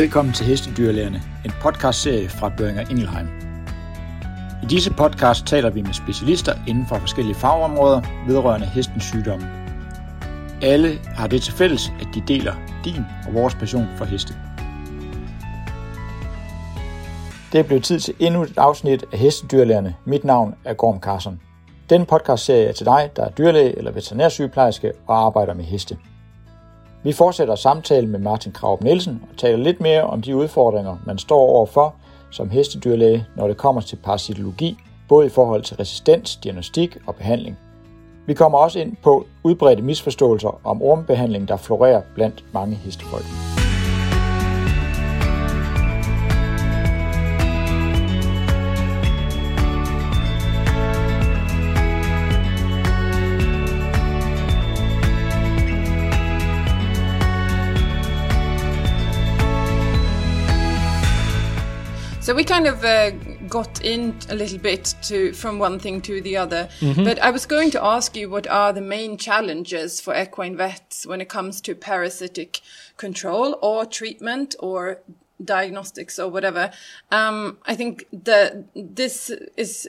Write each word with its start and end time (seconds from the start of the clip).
Velkommen 0.00 0.34
til 0.34 0.46
Hestedyrlægerne, 0.46 1.22
en 1.44 1.50
podcastserie 1.60 2.28
fra 2.28 2.52
Børinger 2.56 2.90
Ingelheim. 2.90 3.28
I 4.62 4.66
disse 4.66 4.90
podcast 4.90 5.46
taler 5.46 5.70
vi 5.70 5.82
med 5.82 5.92
specialister 5.92 6.54
inden 6.68 6.86
for 6.86 6.98
forskellige 6.98 7.34
fagområder 7.34 8.02
vedrørende 8.26 8.66
hestens 8.66 9.04
sygdomme. 9.04 9.48
Alle 10.62 10.98
har 11.04 11.26
det 11.26 11.42
til 11.42 11.52
fælles, 11.52 11.92
at 12.00 12.06
de 12.14 12.22
deler 12.28 12.54
din 12.84 13.04
og 13.26 13.34
vores 13.34 13.54
passion 13.54 13.86
for 13.96 14.04
heste. 14.04 14.34
Det 17.52 17.60
er 17.60 17.64
blevet 17.64 17.84
tid 17.84 18.00
til 18.00 18.14
endnu 18.18 18.42
et 18.42 18.58
afsnit 18.58 19.04
af 19.12 19.18
Hestedyrlægerne. 19.18 19.94
Mit 20.04 20.24
navn 20.24 20.54
er 20.64 20.74
Gorm 20.74 21.00
Carson. 21.00 21.40
Den 21.90 22.06
podcastserie 22.06 22.66
er 22.66 22.72
til 22.72 22.86
dig, 22.86 23.10
der 23.16 23.24
er 23.24 23.30
dyrlæge 23.30 23.78
eller 23.78 23.90
veterinærsygeplejerske 23.90 24.92
og 25.06 25.24
arbejder 25.26 25.54
med 25.54 25.64
heste. 25.64 25.96
Vi 27.02 27.12
fortsætter 27.12 27.54
samtalen 27.54 28.10
med 28.10 28.20
Martin 28.20 28.52
Kraup 28.52 28.80
Nielsen 28.80 29.22
og 29.30 29.38
taler 29.38 29.58
lidt 29.58 29.80
mere 29.80 30.02
om 30.02 30.22
de 30.22 30.36
udfordringer, 30.36 30.96
man 31.06 31.18
står 31.18 31.40
overfor 31.40 31.94
som 32.30 32.50
hestedyrlæge, 32.50 33.26
når 33.36 33.48
det 33.48 33.56
kommer 33.56 33.80
til 33.80 33.96
parasitologi, 33.96 34.78
både 35.08 35.26
i 35.26 35.30
forhold 35.30 35.62
til 35.62 35.76
resistens, 35.76 36.36
diagnostik 36.36 36.96
og 37.06 37.14
behandling. 37.14 37.58
Vi 38.26 38.34
kommer 38.34 38.58
også 38.58 38.78
ind 38.78 38.96
på 39.02 39.26
udbredte 39.42 39.82
misforståelser 39.82 40.60
om 40.64 40.82
ormbehandling, 40.82 41.48
der 41.48 41.56
florerer 41.56 42.02
blandt 42.14 42.44
mange 42.52 42.76
hestefolk. 42.76 43.49
So 62.30 62.36
we 62.36 62.44
kind 62.44 62.68
of 62.68 62.84
uh, 62.84 63.10
got 63.48 63.84
in 63.84 64.16
a 64.28 64.36
little 64.36 64.58
bit 64.58 64.94
to 65.02 65.32
from 65.32 65.58
one 65.58 65.80
thing 65.80 66.00
to 66.02 66.20
the 66.20 66.36
other, 66.36 66.68
but 66.80 67.18
I 67.18 67.32
was 67.32 67.44
going 67.44 67.72
to 67.72 67.84
ask 67.84 68.16
you 68.16 68.30
what 68.30 68.46
are 68.46 68.72
the 68.72 68.80
main 68.80 69.16
challenges 69.16 70.00
for 70.00 70.14
equine 70.14 70.56
vets 70.56 71.04
when 71.04 71.20
it 71.20 71.28
comes 71.28 71.60
to 71.62 71.74
parasitic 71.74 72.60
control 72.96 73.58
or 73.60 73.84
treatment 73.84 74.54
or 74.60 75.00
diagnostics 75.44 76.20
or 76.20 76.28
whatever. 76.28 76.70
Um, 77.10 77.58
I 77.66 77.74
think 77.74 78.06
the 78.12 78.64
this 78.76 79.32
is 79.56 79.88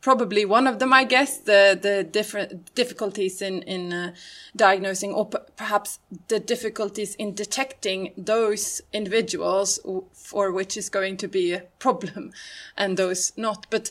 probably 0.00 0.44
one 0.44 0.66
of 0.66 0.78
them, 0.78 0.92
I 0.92 1.04
guess, 1.04 1.38
the 1.38 1.78
the 1.80 2.04
different 2.04 2.74
difficulties 2.74 3.42
in 3.42 3.62
in 3.62 3.92
uh, 3.92 4.14
diagnosing, 4.54 5.12
or 5.12 5.26
p- 5.28 5.38
perhaps 5.56 5.98
the 6.28 6.40
difficulties 6.40 7.14
in 7.16 7.34
detecting 7.34 8.12
those 8.16 8.80
individuals 8.92 9.78
w- 9.78 10.04
for 10.12 10.52
which 10.52 10.76
is 10.76 10.88
going 10.88 11.16
to 11.18 11.28
be 11.28 11.52
a 11.52 11.60
problem, 11.78 12.32
and 12.76 12.96
those 12.96 13.32
not. 13.36 13.66
But 13.70 13.90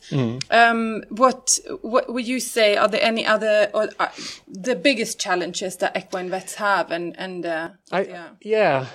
um, 0.49 1.03
what 1.09 1.59
what 1.81 2.11
would 2.13 2.27
you 2.27 2.39
say? 2.39 2.77
Are 2.77 2.87
there 2.87 3.03
any 3.03 3.25
other 3.25 3.69
or 3.73 3.89
are 3.99 4.11
the 4.47 4.75
biggest 4.75 5.19
challenges 5.19 5.77
that 5.77 5.95
equine 5.97 6.29
vets 6.29 6.55
have? 6.55 6.91
And 6.91 7.15
and 7.19 7.45
uh, 7.45 7.69
I, 7.91 8.03
yeah. 8.03 8.29
yeah. 8.41 8.85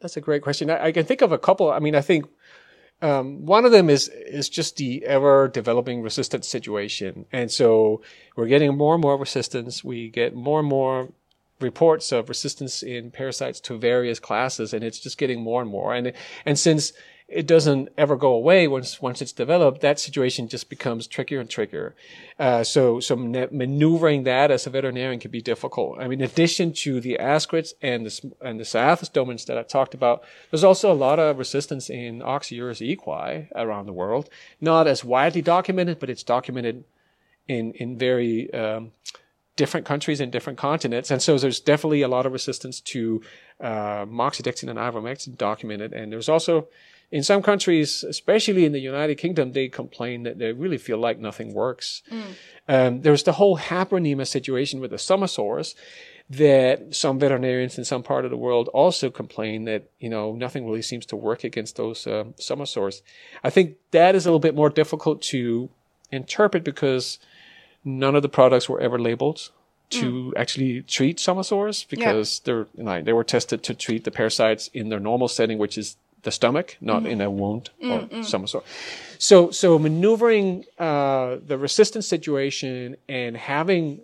that's 0.00 0.16
a 0.16 0.20
great 0.20 0.42
question. 0.42 0.70
I, 0.70 0.86
I 0.86 0.92
can 0.92 1.04
think 1.04 1.22
of 1.22 1.32
a 1.32 1.38
couple. 1.38 1.70
I 1.70 1.78
mean, 1.78 1.94
I 1.94 2.00
think 2.02 2.26
um, 3.02 3.44
one 3.44 3.64
of 3.64 3.72
them 3.72 3.90
is 3.90 4.08
is 4.08 4.48
just 4.48 4.76
the 4.76 5.04
ever 5.04 5.48
developing 5.48 6.02
resistance 6.02 6.48
situation, 6.48 7.26
and 7.32 7.50
so 7.50 8.00
we're 8.36 8.46
getting 8.46 8.76
more 8.76 8.94
and 8.94 9.02
more 9.02 9.18
resistance. 9.18 9.82
We 9.82 10.08
get 10.08 10.34
more 10.34 10.60
and 10.60 10.68
more 10.68 11.08
reports 11.60 12.12
of 12.12 12.28
resistance 12.28 12.82
in 12.82 13.10
parasites 13.10 13.60
to 13.60 13.76
various 13.76 14.20
classes, 14.20 14.72
and 14.72 14.84
it's 14.84 15.00
just 15.00 15.18
getting 15.18 15.42
more 15.42 15.60
and 15.60 15.70
more. 15.70 15.92
And 15.94 16.12
and 16.46 16.58
since 16.58 16.92
it 17.32 17.46
doesn't 17.46 17.88
ever 17.96 18.16
go 18.16 18.32
away 18.32 18.68
once 18.68 19.00
once 19.00 19.22
it's 19.22 19.32
developed, 19.32 19.80
that 19.80 19.98
situation 19.98 20.48
just 20.48 20.68
becomes 20.68 21.06
trickier 21.06 21.40
and 21.40 21.48
trickier. 21.48 21.94
Uh, 22.38 22.62
so 22.62 23.00
so 23.00 23.16
maneuvering 23.16 24.24
that 24.24 24.50
as 24.50 24.66
a 24.66 24.70
veterinarian 24.70 25.20
can 25.20 25.30
be 25.30 25.40
difficult. 25.40 25.98
I 25.98 26.08
mean, 26.08 26.20
in 26.20 26.26
addition 26.26 26.72
to 26.84 27.00
the 27.00 27.16
ascarids 27.20 27.72
and 27.80 28.06
the 28.06 28.32
and 28.40 28.60
the 28.60 28.64
Cyathostomas 28.64 29.46
that 29.46 29.58
I 29.58 29.62
talked 29.62 29.94
about, 29.94 30.22
there's 30.50 30.64
also 30.64 30.92
a 30.92 30.94
lot 30.94 31.18
of 31.18 31.38
resistance 31.38 31.88
in 31.88 32.20
Oxyuris 32.20 32.80
equi 32.80 33.48
around 33.54 33.86
the 33.86 33.92
world. 33.92 34.28
Not 34.60 34.86
as 34.86 35.04
widely 35.04 35.42
documented, 35.42 35.98
but 35.98 36.10
it's 36.10 36.22
documented 36.22 36.84
in 37.48 37.72
in 37.72 37.98
very 37.98 38.52
um, 38.52 38.92
different 39.56 39.86
countries 39.86 40.20
and 40.20 40.32
different 40.32 40.58
continents. 40.58 41.10
And 41.10 41.20
so 41.20 41.38
there's 41.38 41.60
definitely 41.60 42.02
a 42.02 42.08
lot 42.08 42.26
of 42.26 42.32
resistance 42.32 42.80
to 42.80 43.22
uh, 43.60 44.06
moxidectin 44.06 44.68
and 44.68 44.78
ivermectin 44.78 45.36
documented. 45.36 45.92
And 45.92 46.10
there's 46.10 46.28
also 46.28 46.68
in 47.12 47.22
some 47.22 47.42
countries, 47.42 48.02
especially 48.02 48.64
in 48.64 48.72
the 48.72 48.80
United 48.80 49.16
Kingdom, 49.16 49.52
they 49.52 49.68
complain 49.68 50.22
that 50.22 50.38
they 50.38 50.50
really 50.52 50.78
feel 50.78 50.96
like 50.96 51.18
nothing 51.18 51.52
works. 51.52 52.02
Um, 52.66 53.02
there's 53.02 53.22
the 53.24 53.32
whole 53.32 53.58
Habronema 53.58 54.26
situation 54.26 54.80
with 54.80 54.90
the 54.90 54.98
summer 54.98 55.26
sores 55.26 55.74
that 56.30 56.94
some 56.94 57.18
veterinarians 57.18 57.76
in 57.76 57.84
some 57.84 58.02
part 58.02 58.24
of 58.24 58.30
the 58.30 58.36
world 58.38 58.68
also 58.68 59.10
complain 59.10 59.64
that, 59.66 59.90
you 59.98 60.08
know, 60.08 60.32
nothing 60.32 60.64
really 60.64 60.80
seems 60.80 61.04
to 61.06 61.16
work 61.16 61.44
against 61.44 61.76
those 61.76 62.06
uh, 62.06 62.24
summer 62.38 62.64
sores. 62.64 63.02
I 63.44 63.50
think 63.50 63.76
that 63.90 64.14
is 64.14 64.24
a 64.24 64.30
little 64.30 64.40
bit 64.40 64.54
more 64.54 64.70
difficult 64.70 65.20
to 65.32 65.68
interpret 66.10 66.64
because 66.64 67.18
none 67.84 68.16
of 68.16 68.22
the 68.22 68.28
products 68.30 68.70
were 68.70 68.80
ever 68.80 68.98
labeled 68.98 69.50
to 69.90 70.32
actually 70.38 70.80
treat 70.82 71.20
summer 71.20 71.42
sores 71.42 71.84
because 71.84 72.40
they're 72.44 72.66
you 72.74 72.84
know, 72.84 73.02
they 73.02 73.12
were 73.12 73.24
tested 73.24 73.62
to 73.64 73.74
treat 73.74 74.04
the 74.04 74.10
parasites 74.10 74.70
in 74.72 74.88
their 74.88 75.00
normal 75.00 75.28
setting, 75.28 75.58
which 75.58 75.76
is 75.76 75.96
the 76.22 76.30
stomach, 76.30 76.76
not 76.80 77.02
mm. 77.02 77.10
in 77.10 77.20
a 77.20 77.30
wound 77.30 77.70
mm, 77.82 77.90
or 77.90 78.08
mm. 78.08 78.24
some 78.24 78.46
sort. 78.46 78.64
So 79.18 79.50
so 79.50 79.78
maneuvering 79.78 80.64
uh, 80.78 81.36
the 81.44 81.58
resistance 81.58 82.06
situation 82.06 82.96
and 83.08 83.36
having 83.36 84.00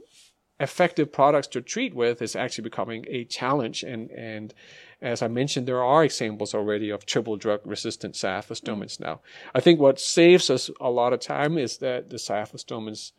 effective 0.60 1.12
products 1.12 1.46
to 1.48 1.60
treat 1.60 1.94
with 1.94 2.20
is 2.20 2.34
actually 2.34 2.64
becoming 2.64 3.04
a 3.08 3.24
challenge 3.24 3.82
and 3.82 4.10
and 4.10 4.54
as 5.00 5.22
I 5.22 5.28
mentioned, 5.28 5.68
there 5.68 5.82
are 5.82 6.04
examples 6.04 6.54
already 6.54 6.90
of 6.90 7.06
triple 7.06 7.36
drug 7.36 7.60
resistant 7.64 8.14
cyathostomas 8.14 8.98
now. 8.98 9.20
I 9.54 9.60
think 9.60 9.78
what 9.78 10.00
saves 10.00 10.50
us 10.50 10.70
a 10.80 10.90
lot 10.90 11.12
of 11.12 11.20
time 11.20 11.56
is 11.56 11.78
that 11.78 12.10
the 12.10 12.16
cyathostomas 12.16 13.12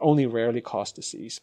only 0.00 0.26
rarely 0.26 0.60
cause 0.60 0.92
disease. 0.92 1.40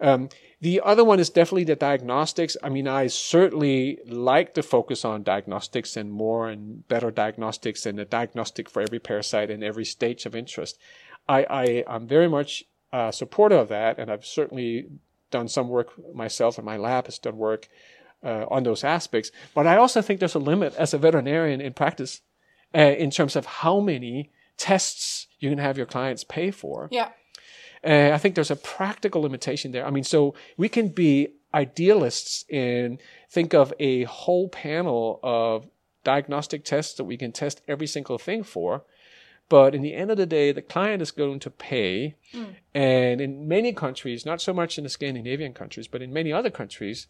Um, 0.00 0.28
the 0.60 0.80
other 0.84 1.04
one 1.04 1.20
is 1.20 1.30
definitely 1.30 1.64
the 1.64 1.76
diagnostics. 1.76 2.56
I 2.62 2.68
mean, 2.68 2.88
I 2.88 3.06
certainly 3.06 3.98
like 4.06 4.54
to 4.54 4.62
focus 4.62 5.04
on 5.04 5.22
diagnostics 5.22 5.96
and 5.96 6.10
more 6.10 6.48
and 6.48 6.86
better 6.88 7.10
diagnostics 7.10 7.86
and 7.86 7.98
a 8.00 8.04
diagnostic 8.04 8.68
for 8.68 8.82
every 8.82 8.98
parasite 8.98 9.50
and 9.50 9.62
every 9.62 9.84
stage 9.84 10.26
of 10.26 10.34
interest. 10.34 10.78
I, 11.28 11.46
I 11.48 11.84
I'm 11.86 12.06
very 12.06 12.28
much 12.28 12.64
uh, 12.92 13.10
supportive 13.10 13.58
of 13.58 13.68
that, 13.68 13.98
and 13.98 14.10
I've 14.10 14.26
certainly 14.26 14.88
done 15.30 15.48
some 15.48 15.68
work 15.68 15.92
myself, 16.14 16.58
and 16.58 16.64
my 16.64 16.76
lab 16.76 17.06
has 17.06 17.18
done 17.18 17.36
work 17.36 17.68
uh, 18.24 18.46
on 18.50 18.62
those 18.62 18.82
aspects. 18.84 19.30
But 19.54 19.66
I 19.66 19.76
also 19.76 20.02
think 20.02 20.20
there's 20.20 20.34
a 20.34 20.40
limit 20.40 20.74
as 20.76 20.94
a 20.94 20.98
veterinarian 20.98 21.60
in 21.60 21.74
practice 21.74 22.22
uh, 22.74 22.80
in 22.80 23.10
terms 23.10 23.36
of 23.36 23.46
how 23.46 23.80
many 23.80 24.30
tests 24.56 25.28
you 25.38 25.50
can 25.50 25.58
have 25.58 25.76
your 25.76 25.86
clients 25.86 26.24
pay 26.24 26.50
for. 26.50 26.88
Yeah. 26.90 27.10
Uh, 27.84 28.10
I 28.12 28.18
think 28.18 28.34
there's 28.34 28.50
a 28.50 28.56
practical 28.56 29.22
limitation 29.22 29.72
there. 29.72 29.86
I 29.86 29.90
mean, 29.90 30.04
so 30.04 30.34
we 30.56 30.68
can 30.68 30.88
be 30.88 31.28
idealists 31.54 32.44
and 32.50 32.98
think 33.30 33.54
of 33.54 33.72
a 33.78 34.04
whole 34.04 34.48
panel 34.48 35.20
of 35.22 35.66
diagnostic 36.04 36.64
tests 36.64 36.94
that 36.94 37.04
we 37.04 37.16
can 37.16 37.32
test 37.32 37.60
every 37.68 37.86
single 37.86 38.18
thing 38.18 38.42
for. 38.42 38.84
But 39.48 39.74
in 39.74 39.80
the 39.80 39.94
end 39.94 40.10
of 40.10 40.18
the 40.18 40.26
day, 40.26 40.52
the 40.52 40.60
client 40.60 41.00
is 41.00 41.10
going 41.10 41.40
to 41.40 41.50
pay. 41.50 42.16
And 42.74 43.20
in 43.20 43.48
many 43.48 43.72
countries, 43.72 44.26
not 44.26 44.42
so 44.42 44.52
much 44.52 44.76
in 44.76 44.84
the 44.84 44.90
Scandinavian 44.90 45.54
countries, 45.54 45.88
but 45.88 46.02
in 46.02 46.12
many 46.12 46.30
other 46.32 46.50
countries, 46.50 47.06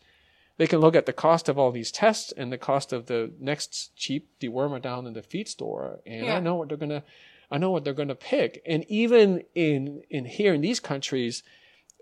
they 0.57 0.67
can 0.69 0.79
look 0.81 0.95
at 0.95 1.07
the 1.07 1.13
cost 1.13 1.49
of 1.49 1.59
all 1.59 1.73
these 1.73 1.91
tests 1.91 2.33
and 2.37 2.53
the 2.53 2.59
cost 2.59 2.93
of 2.93 3.07
the 3.07 3.33
next 3.41 3.97
cheap 3.97 4.29
dewormer 4.41 4.81
down 4.81 5.07
in 5.07 5.15
the 5.15 5.23
feed 5.23 5.49
store. 5.49 5.99
And 6.07 6.27
Yeah. 6.27 6.37
I 6.37 6.41
know 6.41 6.55
what 6.57 6.69
they're 6.69 6.77
going 6.77 6.91
to, 6.91 7.03
I 7.51 7.59
know 7.59 7.71
what 7.71 7.85
they're 7.85 7.95
going 7.95 8.09
to 8.09 8.15
pick. 8.15 8.63
And 8.67 8.85
even 8.89 9.43
in, 9.55 10.03
in 10.11 10.25
here 10.27 10.55
in 10.55 10.61
these 10.61 10.81
countries, 10.81 11.43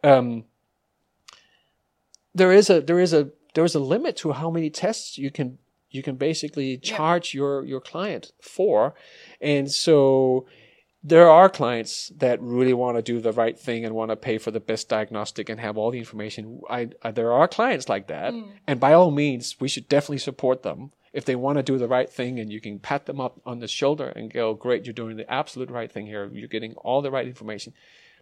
um, 0.03 0.45
there 2.35 2.53
is 2.53 2.69
a, 2.69 2.81
there 2.81 3.01
is 3.01 3.13
a, 3.13 3.31
there 3.55 3.65
is 3.65 3.75
a 3.75 3.81
limit 3.81 4.17
to 4.19 4.33
how 4.33 4.51
many 4.51 4.71
tests 4.71 5.17
you 5.17 5.31
can, 5.31 5.59
you 5.91 6.03
can 6.03 6.17
basically 6.17 6.77
charge 6.77 7.33
your, 7.33 7.65
your 7.65 7.81
client 7.81 8.33
for. 8.41 8.95
And 9.41 9.71
so 9.71 10.47
there 11.07 11.31
are 11.31 11.49
clients 11.49 12.11
that 12.17 12.43
really 12.43 12.73
want 12.73 12.97
to 12.97 13.03
do 13.03 13.21
the 13.21 13.33
right 13.33 13.57
thing 13.57 13.85
and 13.85 13.95
want 13.95 14.11
to 14.11 14.17
pay 14.17 14.39
for 14.39 14.51
the 14.51 14.59
best 14.59 14.89
diagnostic 14.89 15.49
and 15.49 15.61
have 15.61 15.79
all 15.79 15.93
the 15.93 16.01
information. 16.01 16.61
I, 16.69 16.89
I 17.01 17.13
there 17.13 17.33
are 17.33 17.47
clients 17.47 17.89
like 17.89 18.09
that, 18.09 18.35
mm. 18.35 18.51
and 18.67 18.81
by 18.81 18.93
all 18.93 19.13
means, 19.13 19.57
we 19.61 19.69
should 19.69 19.89
definitely 19.89 20.19
support 20.19 20.65
them 20.65 20.91
if 21.13 21.25
they 21.25 21.37
want 21.37 21.59
to 21.59 21.63
do 21.63 21.79
the 21.79 21.87
right 21.87 22.11
thing. 22.11 22.41
And 22.41 22.53
you 22.53 22.61
can 22.61 22.81
pat 22.81 23.07
them 23.07 23.21
up 23.21 23.41
on 23.47 23.61
the 23.61 23.69
shoulder 23.69 24.09
and 24.09 24.33
go, 24.33 24.55
"Great, 24.55 24.85
you're 24.85 24.93
doing 24.93 25.17
the 25.17 25.33
absolute 25.33 25.71
right 25.71 25.91
thing 25.91 26.07
here. 26.07 26.29
You're 26.33 26.49
getting 26.49 26.75
all 26.75 27.03
the 27.03 27.13
right 27.13 27.27
information." 27.27 27.73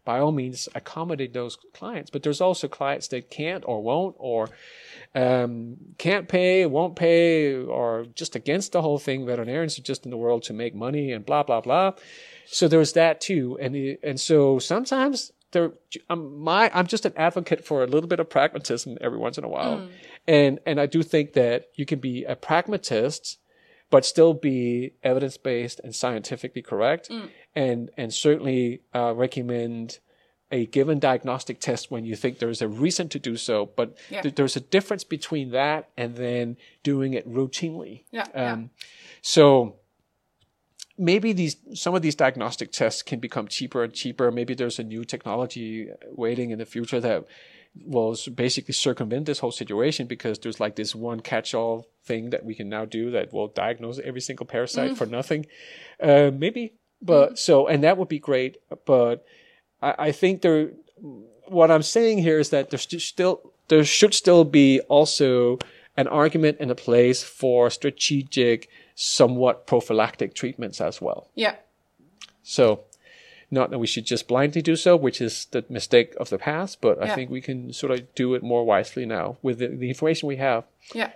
By 0.04 0.18
all 0.18 0.32
means, 0.32 0.68
accommodate 0.74 1.32
those 1.32 1.56
clients. 1.72 2.10
But 2.10 2.22
there's 2.22 2.40
also 2.40 2.68
clients 2.68 3.08
that 3.08 3.30
can't 3.30 3.64
or 3.66 3.82
won't, 3.82 4.16
or 4.18 4.50
um, 5.14 5.76
can't 5.98 6.28
pay, 6.28 6.66
won't 6.66 6.96
pay, 6.96 7.54
or 7.56 8.06
just 8.14 8.36
against 8.36 8.72
the 8.72 8.82
whole 8.82 8.98
thing. 8.98 9.24
Veterinarians 9.24 9.78
are 9.78 9.82
just 9.82 10.04
in 10.04 10.10
the 10.10 10.16
world 10.16 10.42
to 10.44 10.52
make 10.52 10.74
money 10.74 11.12
and 11.12 11.24
blah 11.24 11.42
blah 11.42 11.60
blah. 11.60 11.92
So 12.46 12.68
there's 12.68 12.92
that 12.92 13.20
too, 13.20 13.58
and 13.60 13.74
and 14.02 14.20
so 14.20 14.58
sometimes 14.58 15.32
there, 15.54 15.72
I'm 16.10 16.38
my 16.38 16.70
I'm 16.74 16.86
just 16.86 17.06
an 17.06 17.14
advocate 17.16 17.64
for 17.64 17.82
a 17.82 17.86
little 17.86 18.08
bit 18.08 18.20
of 18.20 18.28
pragmatism 18.28 18.98
every 19.00 19.18
once 19.18 19.38
in 19.38 19.44
a 19.44 19.48
while, 19.48 19.78
mm. 19.78 19.88
and 20.26 20.58
and 20.66 20.78
I 20.78 20.84
do 20.84 21.02
think 21.02 21.32
that 21.32 21.70
you 21.74 21.86
can 21.86 22.00
be 22.00 22.24
a 22.24 22.36
pragmatist, 22.36 23.38
but 23.88 24.04
still 24.04 24.34
be 24.34 24.92
evidence 25.02 25.38
based 25.38 25.80
and 25.82 25.94
scientifically 25.94 26.60
correct, 26.60 27.08
mm. 27.08 27.30
And 27.54 27.90
and 27.96 28.12
certainly 28.12 28.82
uh, 28.94 29.14
recommend 29.14 29.98
a 30.50 30.66
given 30.66 30.98
diagnostic 30.98 31.58
test 31.58 31.90
when 31.90 32.04
you 32.04 32.14
think 32.14 32.38
there's 32.38 32.62
a 32.62 32.68
reason 32.68 33.08
to 33.08 33.18
do 33.18 33.36
so, 33.36 33.66
but 33.76 33.96
yeah. 34.10 34.22
th- 34.22 34.34
there's 34.36 34.56
a 34.56 34.60
difference 34.60 35.02
between 35.02 35.50
that 35.50 35.88
and 35.96 36.16
then 36.16 36.56
doing 36.82 37.14
it 37.14 37.28
routinely. 37.28 38.04
Yeah. 38.12 38.26
Um, 38.34 38.60
yeah. 38.60 38.66
So 39.22 39.76
maybe 40.96 41.32
these 41.32 41.56
some 41.74 41.94
of 41.94 42.02
these 42.02 42.14
diagnostic 42.14 42.70
tests 42.72 43.02
can 43.02 43.20
become 43.20 43.48
cheaper 43.48 43.82
and 43.82 43.92
cheaper. 43.92 44.30
Maybe 44.30 44.54
there's 44.54 44.78
a 44.78 44.84
new 44.84 45.04
technology 45.04 45.88
waiting 46.12 46.50
in 46.50 46.58
the 46.58 46.66
future 46.66 47.00
that 47.00 47.26
will 47.84 48.16
basically 48.34 48.74
circumvent 48.74 49.26
this 49.26 49.40
whole 49.40 49.50
situation 49.50 50.06
because 50.06 50.38
there's 50.38 50.60
like 50.60 50.76
this 50.76 50.94
one 50.94 51.18
catch-all 51.18 51.86
thing 52.04 52.30
that 52.30 52.44
we 52.44 52.54
can 52.54 52.68
now 52.68 52.84
do 52.84 53.10
that 53.10 53.32
will 53.32 53.48
diagnose 53.48 53.98
every 53.98 54.20
single 54.20 54.46
parasite 54.46 54.92
mm. 54.92 54.96
for 54.96 55.06
nothing. 55.06 55.46
Uh, 56.00 56.30
maybe, 56.32 56.74
but 57.02 57.32
mm. 57.32 57.38
so 57.38 57.66
and 57.66 57.84
that 57.84 57.96
would 57.98 58.08
be 58.08 58.18
great. 58.18 58.58
But 58.86 59.24
I, 59.82 59.94
I 59.98 60.12
think 60.12 60.42
there, 60.42 60.70
what 61.46 61.70
I'm 61.70 61.82
saying 61.82 62.18
here 62.18 62.38
is 62.38 62.50
that 62.50 62.70
there's 62.70 63.04
still 63.04 63.52
there 63.68 63.84
should 63.84 64.14
still 64.14 64.44
be 64.44 64.80
also 64.82 65.58
an 65.96 66.08
argument 66.08 66.58
and 66.60 66.70
a 66.70 66.74
place 66.74 67.22
for 67.22 67.70
strategic, 67.70 68.68
somewhat 68.94 69.66
prophylactic 69.66 70.34
treatments 70.34 70.80
as 70.80 71.00
well. 71.00 71.28
Yeah. 71.34 71.56
So, 72.42 72.80
not 73.50 73.70
that 73.70 73.78
we 73.78 73.86
should 73.86 74.04
just 74.04 74.26
blindly 74.26 74.60
do 74.60 74.76
so, 74.76 74.96
which 74.96 75.20
is 75.20 75.46
the 75.46 75.64
mistake 75.68 76.14
of 76.18 76.30
the 76.30 76.38
past, 76.38 76.80
but 76.80 77.02
I 77.02 77.14
think 77.14 77.30
we 77.30 77.40
can 77.40 77.72
sort 77.72 77.92
of 77.92 78.14
do 78.14 78.34
it 78.34 78.42
more 78.42 78.64
wisely 78.64 79.06
now 79.06 79.36
with 79.42 79.58
the, 79.58 79.68
the 79.68 79.88
information 79.88 80.26
we 80.26 80.36
have. 80.36 80.64
Yeah. 80.92 81.12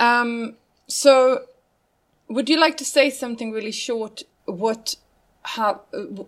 Um, 0.00 0.56
so, 0.88 1.44
would 2.28 2.48
you 2.48 2.58
like 2.58 2.76
to 2.78 2.84
say 2.84 3.10
something 3.10 3.52
really 3.52 3.72
short? 3.72 4.24
What 4.46 4.96
have, 5.42 5.80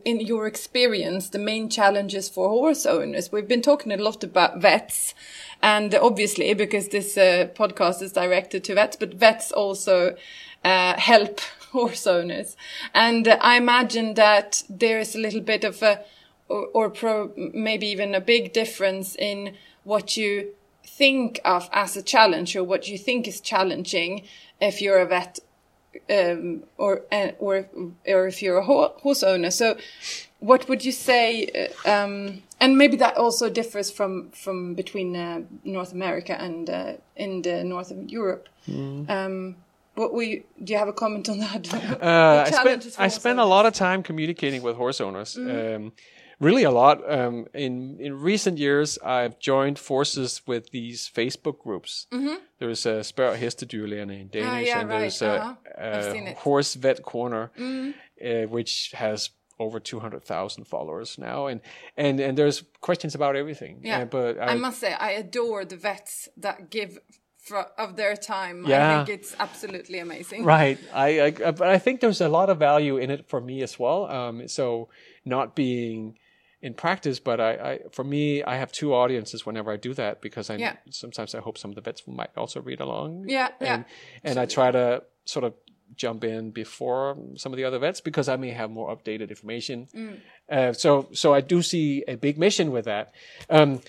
in 0.05 0.21
your 0.21 0.47
experience, 0.47 1.31
the 1.31 1.39
main 1.39 1.69
challenges 1.69 2.29
for 2.29 2.49
horse 2.49 2.87
owners? 2.87 3.33
We've 3.33 3.49
been 3.49 3.63
talking 3.63 3.93
a 3.93 3.97
lot 3.97 4.23
about 4.25 4.61
vets, 4.61 5.15
and 5.63 5.95
obviously, 5.95 6.53
because 6.55 6.89
this 6.89 7.17
uh, 7.17 7.49
podcast 7.55 8.03
is 8.03 8.13
directed 8.13 8.65
to 8.65 8.75
vets, 8.75 8.97
but 8.97 9.15
vets 9.15 9.53
also 9.53 10.17
uh, 10.65 10.99
help 10.99 11.41
horse 11.73 12.07
owners. 12.07 12.57
And 12.95 13.29
uh, 13.29 13.39
I 13.41 13.57
imagine 13.57 14.15
that 14.15 14.63
there 14.69 14.99
is 14.99 15.15
a 15.15 15.19
little 15.19 15.41
bit 15.41 15.65
of 15.65 15.83
a, 15.83 16.05
or, 16.49 16.67
or 16.75 16.91
pro, 16.91 17.33
maybe 17.37 17.87
even 17.87 18.15
a 18.15 18.21
big 18.21 18.53
difference 18.53 19.15
in 19.17 19.55
what 19.85 20.17
you 20.17 20.55
think 20.85 21.41
of 21.45 21.69
as 21.73 21.97
a 21.97 22.03
challenge 22.03 22.57
or 22.57 22.65
what 22.65 22.89
you 22.89 22.97
think 22.97 23.29
is 23.29 23.41
challenging 23.41 24.23
if 24.61 24.81
you're 24.81 24.99
a 24.99 25.07
vet 25.07 25.39
um, 26.11 26.63
or 26.79 27.03
or 27.39 27.69
or 28.07 28.27
if 28.27 28.43
you're 28.43 28.59
a 28.59 28.65
horse 28.65 29.23
owner. 29.23 29.51
So, 29.51 29.77
what 30.41 30.69
would 30.69 30.85
you 30.85 30.93
say? 30.93 31.71
Uh, 31.85 31.91
um, 31.91 32.43
and 32.61 32.79
maybe 32.79 32.97
that 32.97 33.17
also 33.17 33.51
differs 33.51 33.91
from 33.91 34.31
from 34.31 34.75
between 34.75 35.17
uh, 35.17 35.43
North 35.65 35.93
America 35.93 36.41
and 36.41 36.71
uh, 36.71 36.93
in 37.17 37.43
the 37.43 37.65
north 37.65 37.91
of 37.91 38.09
Europe. 38.09 38.49
Mm. 38.69 39.09
Um, 39.11 39.57
what 39.95 40.13
we 40.13 40.45
do 40.63 40.73
you 40.73 40.79
have 40.79 40.89
a 40.89 40.93
comment 40.93 41.29
on 41.29 41.39
that? 41.39 41.67
Uh, 42.03 42.45
I 42.47 42.51
spent 42.51 42.97
I 42.99 43.09
spent 43.09 43.39
a 43.39 43.45
lot 43.45 43.67
of 43.67 43.73
time 43.73 44.03
communicating 44.03 44.63
with 44.63 44.77
horse 44.77 45.01
owners. 45.01 45.37
Mm. 45.37 45.93
Really 46.39 46.65
a 46.65 46.71
lot. 46.71 47.01
Um, 47.11 47.47
in 47.55 47.97
in 47.99 48.21
recent 48.21 48.59
years, 48.59 48.99
I've 49.03 49.39
joined 49.39 49.79
forces 49.79 50.43
with 50.47 50.71
these 50.71 51.11
Facebook 51.15 51.59
groups. 51.59 52.07
Mm-hmm. 52.13 52.35
There's 52.59 52.85
a 52.87 53.03
Spørg 53.03 53.39
Hestedyrlægerne 53.39 54.21
in 54.21 54.29
Danish, 54.29 54.69
uh, 54.69 54.69
yeah, 54.69 54.81
and 54.81 54.89
right. 54.89 55.01
there's 55.01 55.23
uh-huh. 55.23 55.55
a, 55.79 56.33
a 56.33 56.35
Horse 56.35 56.75
Vet 56.75 57.03
Corner, 57.03 57.51
mm-hmm. 57.59 57.91
uh, 58.23 58.47
which 58.49 58.91
has 58.95 59.31
over 59.59 59.81
200,000 59.81 60.65
followers 60.65 61.17
now 61.19 61.47
and 61.47 61.63
and 61.97 62.21
and 62.21 62.37
there's 62.37 62.63
questions 62.83 63.15
about 63.15 63.37
everything 63.37 63.81
yeah 63.83 64.01
uh, 64.01 64.05
but 64.05 64.39
I, 64.39 64.49
I, 64.49 64.55
must 64.55 64.81
say 64.81 64.93
i 64.93 65.13
adore 65.13 65.65
the 65.65 65.77
vets 65.77 66.29
that 66.37 66.69
give 66.69 66.99
for, 67.39 67.65
of 67.79 67.97
their 67.97 68.17
time 68.17 68.67
yeah. 68.67 69.01
i 69.01 69.05
think 69.05 69.19
it's 69.19 69.35
absolutely 69.39 69.99
amazing 69.99 70.45
right 70.45 70.79
I, 70.93 71.21
I 71.23 71.31
but 71.31 71.69
i 71.69 71.79
think 71.79 72.01
there's 72.01 72.21
a 72.21 72.29
lot 72.29 72.51
of 72.51 72.59
value 72.59 72.99
in 72.99 73.11
it 73.11 73.31
for 73.31 73.41
me 73.41 73.63
as 73.63 73.79
well 73.79 74.11
um 74.11 74.47
so 74.47 74.91
not 75.25 75.57
being 75.57 76.19
in 76.67 76.75
practice, 76.75 77.21
but 77.21 77.41
I, 77.41 77.51
I, 77.53 77.81
for 77.93 78.03
me, 78.03 78.43
I 78.43 78.57
have 78.57 78.73
two 78.73 78.93
audiences 78.93 79.47
whenever 79.47 79.71
I 79.71 79.77
do 79.77 79.95
that 79.95 80.21
because 80.21 80.51
I 80.51 80.57
yeah. 80.57 80.75
sometimes 80.91 81.33
I 81.33 81.39
hope 81.39 81.59
some 81.59 81.71
of 81.71 81.77
the 81.77 81.81
vets 81.81 82.03
might 82.09 82.37
also 82.37 82.61
read 82.61 82.81
along. 82.81 83.27
Yeah, 83.29 83.51
and, 83.61 83.85
yeah. 83.85 84.31
And 84.31 84.39
I 84.39 84.47
try 84.47 84.73
to 84.73 85.05
sort 85.27 85.45
of 85.45 85.55
jump 85.95 86.25
in 86.25 86.51
before 86.51 87.17
some 87.37 87.53
of 87.53 87.57
the 87.57 87.63
other 87.63 87.79
vets 87.79 88.01
because 88.01 88.29
I 88.29 88.35
may 88.35 88.51
have 88.51 88.69
more 88.69 88.95
updated 88.95 89.29
information. 89.31 89.87
Mm. 89.95 90.19
Uh, 90.51 90.73
so, 90.73 91.09
so 91.13 91.33
I 91.33 91.41
do 91.41 91.63
see 91.63 92.03
a 92.09 92.17
big 92.17 92.37
mission 92.37 92.73
with 92.73 92.87
that. 92.87 93.15
Um, 93.49 93.81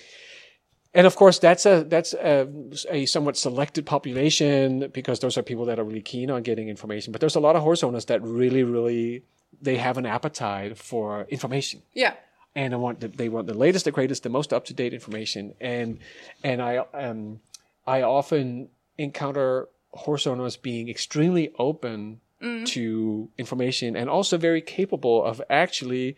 and 0.93 1.07
of 1.07 1.15
course, 1.15 1.39
that's 1.39 1.65
a 1.65 1.83
that's 1.83 2.13
a, 2.13 2.47
a, 2.89 3.05
somewhat 3.07 3.37
selected 3.37 3.87
population 3.87 4.89
because 4.93 5.19
those 5.19 5.35
are 5.37 5.43
people 5.43 5.65
that 5.65 5.79
are 5.79 5.83
really 5.83 6.01
keen 6.01 6.29
on 6.29 6.43
getting 6.43 6.69
information. 6.69 7.11
But 7.11 7.21
there's 7.21 7.35
a 7.35 7.39
lot 7.39 7.55
of 7.55 7.63
horse 7.63 7.83
owners 7.83 8.05
that 8.05 8.21
really, 8.21 8.63
really 8.63 9.23
they 9.61 9.77
have 9.77 9.97
an 9.97 10.05
appetite 10.05 10.77
for 10.77 11.25
information. 11.29 11.81
Yeah 11.93 12.13
and 12.57 12.73
I 12.73 12.77
want 12.77 12.99
the, 13.01 13.07
they 13.07 13.29
want 13.29 13.45
the 13.45 13.53
latest, 13.53 13.85
the 13.85 13.91
greatest, 13.91 14.23
the 14.23 14.29
most 14.29 14.51
up 14.51 14.65
to 14.65 14.73
date 14.73 14.93
information. 14.93 15.53
And 15.61 15.99
and 16.43 16.59
I 16.61 16.77
um 16.93 17.39
I 17.85 18.01
often 18.01 18.69
encounter 18.97 19.69
horse 19.93 20.25
owners 20.25 20.57
being 20.57 20.89
extremely 20.89 21.53
open 21.59 22.19
mm. 22.41 22.65
to 22.65 23.29
information 23.37 23.95
and 23.95 24.09
also 24.09 24.37
very 24.37 24.61
capable 24.61 25.23
of 25.23 25.39
actually 25.51 26.17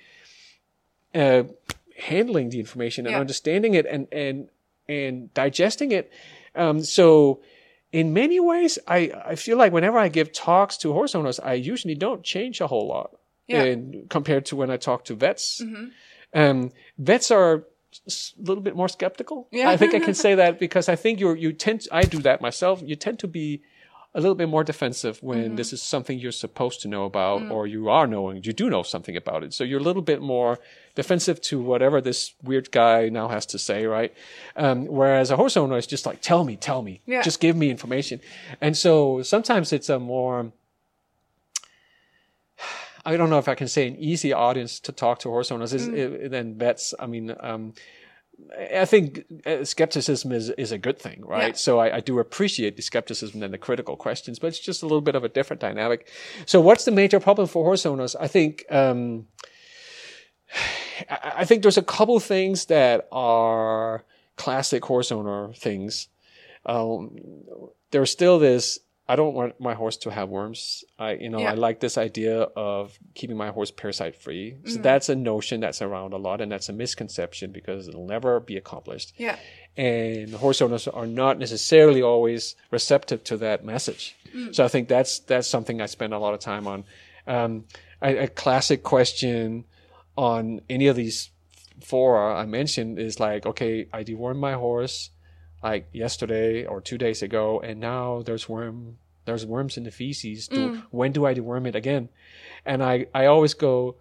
uh, 1.13 1.43
handling 1.97 2.49
the 2.49 2.59
information 2.59 3.05
and 3.05 3.13
yeah. 3.13 3.19
understanding 3.19 3.73
it 3.73 3.85
and 3.85 4.07
and 4.11 4.47
and 4.87 5.33
digesting 5.33 5.91
it. 5.91 6.09
Um, 6.55 6.81
so 6.83 7.41
in 7.91 8.13
many 8.13 8.39
ways, 8.39 8.79
I, 8.87 9.11
I 9.25 9.35
feel 9.35 9.57
like 9.57 9.73
whenever 9.73 9.97
I 9.97 10.07
give 10.07 10.31
talks 10.31 10.77
to 10.77 10.93
horse 10.93 11.15
owners, 11.15 11.39
I 11.39 11.53
usually 11.53 11.95
don't 11.95 12.23
change 12.23 12.61
a 12.61 12.67
whole 12.67 12.87
lot 12.87 13.11
yeah. 13.47 13.63
in, 13.63 14.05
compared 14.09 14.45
to 14.47 14.55
when 14.55 14.71
I 14.71 14.77
talk 14.77 15.05
to 15.05 15.15
vets. 15.15 15.61
Mm-hmm. 15.61 15.87
Um, 16.33 16.71
vets 16.97 17.31
are 17.31 17.53
a 17.55 17.61
little 18.37 18.63
bit 18.63 18.75
more 18.75 18.89
skeptical. 18.89 19.47
Yeah. 19.51 19.69
I 19.69 19.77
think 19.77 19.93
I 19.93 19.99
can 19.99 20.13
say 20.25 20.35
that 20.35 20.59
because 20.59 20.89
I 20.89 20.95
think 20.95 21.19
you 21.19 21.33
you 21.33 21.53
tend 21.53 21.81
to, 21.81 21.95
I 21.95 22.03
do 22.03 22.19
that 22.19 22.41
myself. 22.41 22.81
You 22.83 22.95
tend 22.95 23.19
to 23.19 23.27
be 23.27 23.61
a 24.15 24.21
little 24.21 24.35
bit 24.35 24.49
more 24.49 24.63
defensive 24.63 25.21
when 25.21 25.43
mm-hmm. 25.43 25.55
this 25.55 25.71
is 25.71 25.83
something 25.83 26.17
you're 26.17 26.31
supposed 26.31 26.81
to 26.81 26.87
know 26.87 27.05
about 27.05 27.41
mm. 27.41 27.51
or 27.51 27.67
you 27.67 27.89
are 27.89 28.07
knowing 28.07 28.43
you 28.43 28.53
do 28.53 28.67
know 28.69 28.81
something 28.81 29.15
about 29.15 29.43
it. 29.43 29.53
So 29.53 29.63
you're 29.63 29.79
a 29.79 29.83
little 29.83 30.01
bit 30.01 30.19
more 30.19 30.59
defensive 30.95 31.39
to 31.41 31.61
whatever 31.61 32.01
this 32.01 32.33
weird 32.43 32.71
guy 32.71 33.09
now 33.09 33.27
has 33.27 33.45
to 33.47 33.59
say, 33.59 33.85
right? 33.85 34.11
Um, 34.55 34.87
whereas 34.87 35.29
a 35.29 35.35
horse 35.35 35.55
owner 35.55 35.77
is 35.77 35.85
just 35.85 36.07
like, 36.07 36.21
tell 36.21 36.43
me, 36.43 36.55
tell 36.55 36.81
me, 36.81 37.01
yeah. 37.05 37.21
just 37.21 37.39
give 37.39 37.55
me 37.55 37.69
information. 37.69 38.19
And 38.61 38.75
so 38.75 39.21
sometimes 39.21 39.71
it's 39.71 39.89
a 39.89 39.99
more 39.99 40.51
I 43.05 43.17
don't 43.17 43.29
know 43.29 43.39
if 43.39 43.47
I 43.47 43.55
can 43.55 43.67
say 43.67 43.87
an 43.87 43.95
easy 43.97 44.33
audience 44.33 44.79
to 44.81 44.91
talk 44.91 45.19
to 45.19 45.29
horse 45.29 45.51
owners 45.51 45.73
is 45.73 45.87
mm. 45.87 46.29
than 46.29 46.55
vets. 46.55 46.93
I 46.99 47.05
mean, 47.07 47.35
um, 47.39 47.73
I 48.73 48.85
think 48.85 49.25
uh, 49.45 49.63
skepticism 49.63 50.31
is, 50.31 50.49
is 50.51 50.71
a 50.71 50.77
good 50.77 50.97
thing, 50.99 51.23
right? 51.25 51.49
Yeah. 51.49 51.53
So 51.53 51.79
I, 51.79 51.97
I, 51.97 51.99
do 51.99 52.19
appreciate 52.19 52.75
the 52.75 52.81
skepticism 52.81 53.43
and 53.43 53.53
the 53.53 53.57
critical 53.57 53.95
questions, 53.95 54.39
but 54.39 54.47
it's 54.47 54.59
just 54.59 54.81
a 54.81 54.85
little 54.85 55.01
bit 55.01 55.15
of 55.15 55.23
a 55.23 55.29
different 55.29 55.59
dynamic. 55.59 56.07
So 56.45 56.61
what's 56.61 56.85
the 56.85 56.91
major 56.91 57.19
problem 57.19 57.47
for 57.47 57.63
horse 57.63 57.85
owners? 57.85 58.15
I 58.15 58.27
think, 58.27 58.65
um, 58.69 59.27
I 61.09 61.45
think 61.45 61.61
there's 61.61 61.77
a 61.77 61.83
couple 61.83 62.19
things 62.19 62.65
that 62.65 63.07
are 63.11 64.03
classic 64.35 64.85
horse 64.85 65.11
owner 65.11 65.53
things. 65.53 66.07
Um, 66.65 67.17
there's 67.91 68.11
still 68.11 68.39
this 68.39 68.79
I 69.09 69.15
don't 69.15 69.33
want 69.33 69.59
my 69.59 69.73
horse 69.73 69.97
to 69.97 70.11
have 70.11 70.29
worms. 70.29 70.83
I, 70.99 71.13
you 71.13 71.29
know, 71.29 71.39
yeah. 71.39 71.51
I 71.51 71.55
like 71.55 71.79
this 71.79 71.97
idea 71.97 72.41
of 72.41 72.97
keeping 73.15 73.35
my 73.35 73.49
horse 73.49 73.71
parasite 73.71 74.15
free. 74.15 74.57
So 74.65 74.73
mm-hmm. 74.73 74.83
that's 74.83 75.09
a 75.09 75.15
notion 75.15 75.61
that's 75.61 75.81
around 75.81 76.13
a 76.13 76.17
lot, 76.17 76.41
and 76.41 76.51
that's 76.51 76.69
a 76.69 76.73
misconception 76.73 77.51
because 77.51 77.87
it'll 77.87 78.05
never 78.05 78.39
be 78.39 78.55
accomplished. 78.55 79.13
Yeah. 79.17 79.39
And 79.75 80.31
horse 80.35 80.61
owners 80.61 80.87
are 80.87 81.07
not 81.07 81.39
necessarily 81.39 82.03
always 82.03 82.55
receptive 82.69 83.23
to 83.25 83.37
that 83.37 83.65
message. 83.65 84.15
Mm. 84.31 84.53
So 84.53 84.63
I 84.63 84.67
think 84.67 84.87
that's 84.87 85.17
that's 85.19 85.47
something 85.47 85.81
I 85.81 85.87
spend 85.87 86.13
a 86.13 86.19
lot 86.19 86.35
of 86.35 86.39
time 86.39 86.67
on. 86.67 86.83
Um, 87.25 87.65
a 88.03 88.27
classic 88.27 88.83
question 88.83 89.65
on 90.15 90.61
any 90.69 90.85
of 90.85 90.95
these 90.95 91.31
fora 91.81 92.35
I 92.35 92.45
mentioned 92.45 92.99
is 92.99 93.19
like, 93.19 93.47
okay, 93.47 93.87
I 93.91 94.03
deworm 94.03 94.37
my 94.37 94.53
horse 94.53 95.09
like 95.63 95.89
yesterday 95.93 96.65
or 96.65 96.81
two 96.81 96.97
days 96.97 97.21
ago, 97.21 97.59
and 97.59 97.79
now 97.79 98.21
there's 98.23 98.47
worm 98.49 98.97
there's 99.25 99.45
worms 99.45 99.77
in 99.77 99.83
the 99.83 99.91
feces. 99.91 100.47
Do, 100.47 100.69
Mm. 100.69 100.83
When 100.89 101.11
do 101.11 101.25
I 101.25 101.33
deworm 101.35 101.67
it 101.67 101.75
again? 101.75 102.09
And 102.65 102.81
I 102.83 103.05
I 103.13 103.25
always 103.25 103.53
go, 103.53 103.95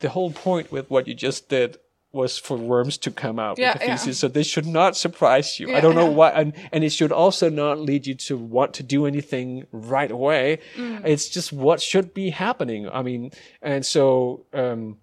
the 0.00 0.10
whole 0.10 0.30
point 0.30 0.70
with 0.72 0.90
what 0.90 1.08
you 1.08 1.14
just 1.14 1.48
did 1.48 1.78
was 2.10 2.38
for 2.38 2.56
worms 2.56 2.96
to 2.98 3.10
come 3.10 3.38
out 3.38 3.58
Yeah, 3.58 3.72
with 3.72 3.80
the 3.82 3.86
yeah. 3.88 3.96
feces. 3.96 4.18
So 4.18 4.28
this 4.28 4.46
should 4.46 4.66
not 4.66 4.96
surprise 4.96 5.60
you. 5.60 5.74
I 5.76 5.80
don't 5.80 5.94
know 5.94 6.08
yeah. 6.08 6.14
why, 6.16 6.30
and 6.30 6.52
and 6.72 6.82
it 6.84 6.90
should 6.90 7.12
also 7.12 7.48
not 7.50 7.78
lead 7.78 8.06
you 8.06 8.14
to 8.14 8.36
want 8.36 8.74
to 8.74 8.82
do 8.82 9.06
anything 9.06 9.66
right 9.72 10.10
away. 10.10 10.58
Mm. 10.76 11.04
It's 11.06 11.28
just 11.28 11.52
what 11.52 11.80
should 11.80 12.12
be 12.14 12.30
happening. 12.30 12.88
I 12.88 13.02
mean, 13.02 13.30
and 13.62 13.84
so 13.86 14.44
um, 14.52 14.98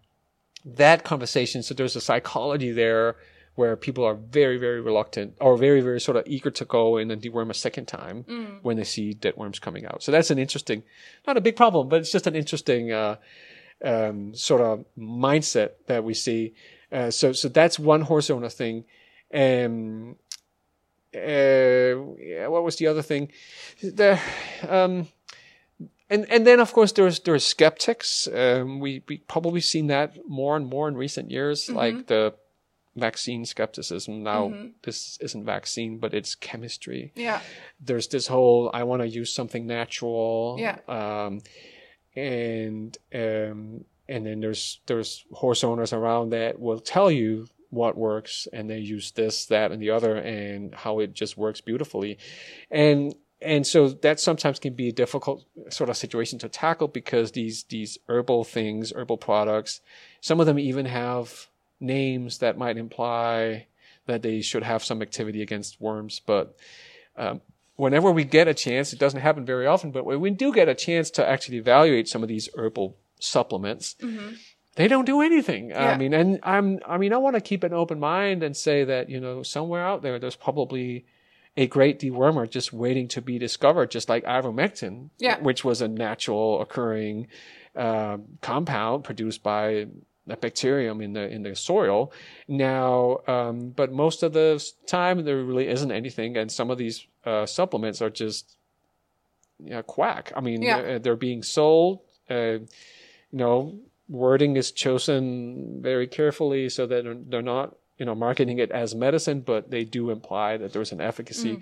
that 0.66 1.04
conversation. 1.04 1.64
So 1.64 1.74
there's 1.74 1.96
a 1.96 2.02
psychology 2.02 2.72
there 2.72 3.16
where 3.56 3.76
people 3.76 4.04
are 4.04 4.16
very, 4.16 4.58
very 4.58 4.82
reluctant 4.82 5.36
or 5.40 5.58
very, 5.58 5.82
very 5.82 6.00
sort 6.00 6.18
of 6.18 6.24
eager 6.28 6.52
to 6.52 6.66
go 6.66 6.98
in 6.98 7.10
and 7.10 7.22
deworm 7.22 7.50
a 7.50 7.54
second 7.54 7.88
time 7.88 8.24
when 8.62 8.78
they 8.78 8.84
see 8.84 9.14
dead 9.14 9.36
worms 9.38 9.60
coming 9.60 9.86
out. 9.86 10.04
So 10.04 10.12
that's 10.12 10.30
an 10.30 10.40
interesting, 10.40 10.84
not 11.26 11.38
a 11.38 11.42
big 11.42 11.56
problem, 11.56 11.88
but 11.90 12.02
it's 12.02 12.12
just 12.12 12.28
an 12.28 12.36
interesting 12.36 12.92
uh, 12.92 13.16
um, 13.84 14.36
sort 14.36 14.62
of 14.62 14.86
mindset 14.98 15.72
that 15.88 16.04
we 16.04 16.14
see. 16.14 16.54
Uh, 16.92 17.10
so, 17.12 17.32
so 17.32 17.48
that's 17.48 17.80
one 17.80 18.02
horse 18.02 18.30
owner 18.30 18.50
thing. 18.50 18.84
Um, 19.34 20.18
uh, 21.16 21.20
yeah, 22.20 22.48
what 22.48 22.64
was 22.64 22.76
the 22.76 22.88
other 22.88 23.02
thing? 23.02 23.32
The, 23.82 24.20
um, 24.68 25.08
and 26.10 26.30
and 26.30 26.46
then 26.46 26.60
of 26.60 26.72
course 26.74 26.92
there's 26.92 27.20
there's 27.22 27.46
skeptics. 27.46 28.28
Um, 28.28 28.80
we 28.80 29.02
we 29.08 29.20
probably 29.20 29.62
seen 29.62 29.88
that 29.88 30.18
more 30.28 30.56
and 30.56 30.68
more 30.68 30.88
in 30.88 30.96
recent 30.96 31.32
years, 31.32 31.70
like 31.70 32.08
the 32.08 32.34
vaccine 32.96 33.46
skepticism. 33.46 34.24
Now 34.24 34.54
this 34.84 35.18
isn't 35.22 35.46
vaccine, 35.46 35.98
but 35.98 36.14
it's 36.14 36.36
chemistry. 36.36 37.12
Yeah. 37.16 37.42
There's 37.80 38.08
this 38.08 38.28
whole 38.28 38.72
I 38.74 38.84
want 38.84 39.02
to 39.02 39.08
use 39.08 39.34
something 39.34 39.68
natural. 39.68 40.58
Yeah. 40.60 40.80
Um, 40.88 41.42
and 42.16 42.98
um, 43.14 43.86
and 44.08 44.26
then 44.26 44.40
there's 44.40 44.80
there's 44.86 45.26
horse 45.32 45.64
owners 45.64 45.94
around 45.94 46.30
that 46.30 46.60
will 46.60 46.80
tell 46.80 47.12
you 47.12 47.48
what 47.70 47.98
works 47.98 48.48
and 48.54 48.70
they 48.70 48.78
use 48.78 49.12
this 49.12 49.48
that 49.48 49.72
and 49.72 49.82
the 49.82 49.90
other 49.90 50.16
and 50.16 50.74
how 50.74 51.00
it 51.00 51.14
just 51.14 51.36
works 51.38 51.60
beautifully 51.62 52.18
and 52.72 53.16
and 53.42 53.68
so 53.68 53.90
that 53.90 54.20
sometimes 54.20 54.60
can 54.60 54.74
be 54.74 54.88
a 54.88 54.94
difficult 54.94 55.44
sort 55.70 55.90
of 55.90 55.98
situation 55.98 56.40
to 56.40 56.48
tackle 56.48 56.88
because 56.88 57.34
these 57.34 57.64
these 57.66 57.98
herbal 58.08 58.44
things 58.44 58.94
herbal 58.96 59.18
products 59.18 59.82
some 60.22 60.40
of 60.40 60.46
them 60.46 60.58
even 60.60 60.86
have 60.86 61.48
names 61.80 62.40
that 62.40 62.58
might 62.58 62.78
imply 62.78 63.68
that 64.06 64.22
they 64.22 64.42
should 64.42 64.64
have 64.64 64.84
some 64.84 65.02
activity 65.02 65.42
against 65.42 65.82
worms 65.82 66.20
but 66.26 66.56
um, 67.18 67.42
whenever 67.78 68.12
we 68.12 68.24
get 68.24 68.48
a 68.48 68.54
chance, 68.54 68.94
it 68.94 69.00
doesn't 69.00 69.20
happen 69.22 69.46
very 69.46 69.68
often, 69.68 69.92
but 69.92 70.06
when 70.06 70.20
we 70.22 70.30
do 70.32 70.54
get 70.54 70.70
a 70.70 70.76
chance 70.76 71.10
to 71.12 71.26
actually 71.28 71.58
evaluate 71.58 72.08
some 72.08 72.24
of 72.24 72.30
these 72.30 72.48
herbal 72.56 72.96
supplements, 73.20 73.96
they 74.76 74.88
don't 74.88 75.06
do 75.06 75.22
anything. 75.22 75.74
I 75.76 75.98
mean, 75.98 76.14
and 76.14 76.40
I'm, 76.44 76.80
I 76.86 76.98
mean, 76.98 77.14
I 77.14 77.18
want 77.18 77.36
to 77.36 77.42
keep 77.42 77.64
an 77.64 77.74
open 77.74 78.00
mind 78.00 78.44
and 78.44 78.56
say 78.56 78.84
that, 78.86 79.10
you 79.10 79.20
know, 79.20 79.44
somewhere 79.44 79.86
out 79.86 80.02
there, 80.04 80.20
there's 80.20 80.36
probably 80.36 81.06
a 81.58 81.68
great 81.68 82.00
dewormer 82.00 82.50
just 82.50 82.74
waiting 82.74 83.08
to 83.10 83.22
be 83.22 83.38
discovered, 83.40 83.92
just 83.92 84.10
like 84.10 84.24
ivermectin, 84.26 85.10
Yeah. 85.18 85.40
which 85.40 85.64
was 85.64 85.82
a 85.82 85.88
natural 85.88 86.62
occurring 86.62 87.28
um 87.78 88.24
compound 88.42 89.04
produced 89.04 89.44
by 89.44 89.88
a 90.28 90.36
bacterium 90.38 91.02
in 91.02 91.14
the 91.14 91.28
in 91.30 91.44
the 91.44 91.56
soil. 91.56 92.12
Now, 92.48 93.20
um, 93.28 93.70
but 93.70 93.92
most 93.92 94.24
of 94.24 94.34
the 94.34 94.64
time 94.88 95.24
there 95.24 95.44
really 95.44 95.68
isn't 95.68 95.92
anything, 95.92 96.38
and 96.38 96.52
some 96.52 96.72
of 96.72 96.78
these 96.78 97.06
uh, 97.26 97.46
supplements 97.46 98.02
are 98.02 98.10
just 98.10 98.58
you 99.64 99.70
know, 99.72 99.84
quack. 99.84 100.32
I 100.36 100.42
mean, 100.42 100.62
Yeah. 100.62 100.78
uh, 100.80 101.00
they're 101.00 101.16
being 101.16 101.44
sold. 101.44 102.00
Uh, 102.30 102.60
you 103.32 103.40
know, 103.42 103.80
wording 104.10 104.58
is 104.58 104.72
chosen 104.72 105.82
very 105.82 106.08
carefully 106.08 106.70
so 106.70 106.86
that 106.88 107.04
they're, 107.04 107.16
they're 107.16 107.42
not 107.42 107.76
you 107.98 108.06
know 108.06 108.16
marketing 108.16 108.58
it 108.60 108.72
as 108.72 108.94
medicine, 108.96 109.42
but 109.42 109.70
they 109.72 109.84
do 109.84 110.10
imply 110.10 110.58
that 110.58 110.74
there's 110.74 110.92
an 110.92 111.02
efficacy. 111.02 111.60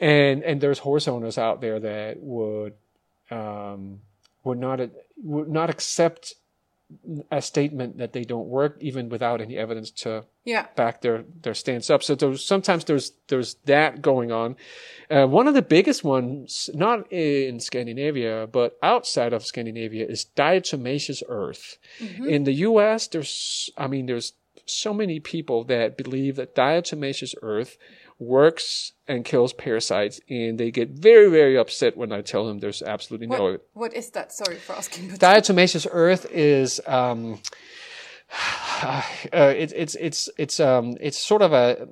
And 0.00 0.42
and 0.42 0.60
there's 0.60 0.80
horse 0.80 1.06
owners 1.06 1.38
out 1.38 1.60
there 1.60 1.78
that 1.80 2.18
would 2.20 2.74
um, 3.30 4.00
would 4.42 4.58
not 4.58 4.80
would 5.22 5.48
not 5.48 5.70
accept 5.70 6.34
a 7.30 7.40
statement 7.40 7.98
that 7.98 8.12
they 8.12 8.24
don't 8.24 8.46
work 8.46 8.76
even 8.80 9.08
without 9.08 9.40
any 9.40 9.56
evidence 9.56 9.90
to 9.90 10.24
Yeah. 10.44 10.66
back 10.76 11.00
their 11.00 11.24
their 11.42 11.54
stance 11.54 11.88
up. 11.90 12.02
So 12.02 12.14
there's 12.14 12.44
sometimes 12.44 12.84
there's 12.84 13.12
there's 13.28 13.54
that 13.64 14.02
going 14.02 14.30
on. 14.30 14.56
Uh, 15.10 15.26
one 15.26 15.48
of 15.48 15.54
the 15.54 15.62
biggest 15.62 16.04
ones, 16.04 16.70
not 16.74 17.10
in 17.12 17.58
Scandinavia 17.60 18.46
but 18.50 18.76
outside 18.82 19.32
of 19.32 19.44
Scandinavia, 19.46 20.06
is 20.06 20.26
diatomaceous 20.36 21.22
earth. 21.28 21.78
In 22.28 22.44
the 22.44 22.52
U.S., 22.68 23.08
there's 23.08 23.70
I 23.76 23.86
mean 23.86 24.06
there's 24.06 24.34
so 24.66 24.94
many 24.94 25.20
people 25.20 25.64
that 25.64 25.96
believe 25.96 26.36
that 26.36 26.54
diatomaceous 26.54 27.34
earth 27.42 27.76
works 28.18 28.92
and 29.06 29.24
kills 29.24 29.52
parasites, 29.52 30.20
and 30.28 30.58
they 30.58 30.70
get 30.70 30.90
very 30.90 31.28
very 31.30 31.56
upset 31.56 31.96
when 31.96 32.12
I 32.12 32.22
tell 32.22 32.46
them 32.46 32.58
there's 32.58 32.82
absolutely 32.82 33.26
What, 33.26 33.38
no 33.38 33.58
what 33.72 33.94
is 33.94 34.10
that? 34.10 34.32
Sorry 34.32 34.56
for 34.56 34.74
asking. 34.74 35.10
But 35.10 35.20
diatomaceous 35.20 35.86
earth 35.90 36.26
is 36.30 36.80
um, 36.86 37.40
uh, 38.82 39.02
it, 39.32 39.72
it's 39.74 39.94
it's 39.94 40.28
it's 40.38 40.60
um 40.60 40.96
it's 41.00 41.18
sort 41.18 41.42
of 41.42 41.52
a 41.52 41.86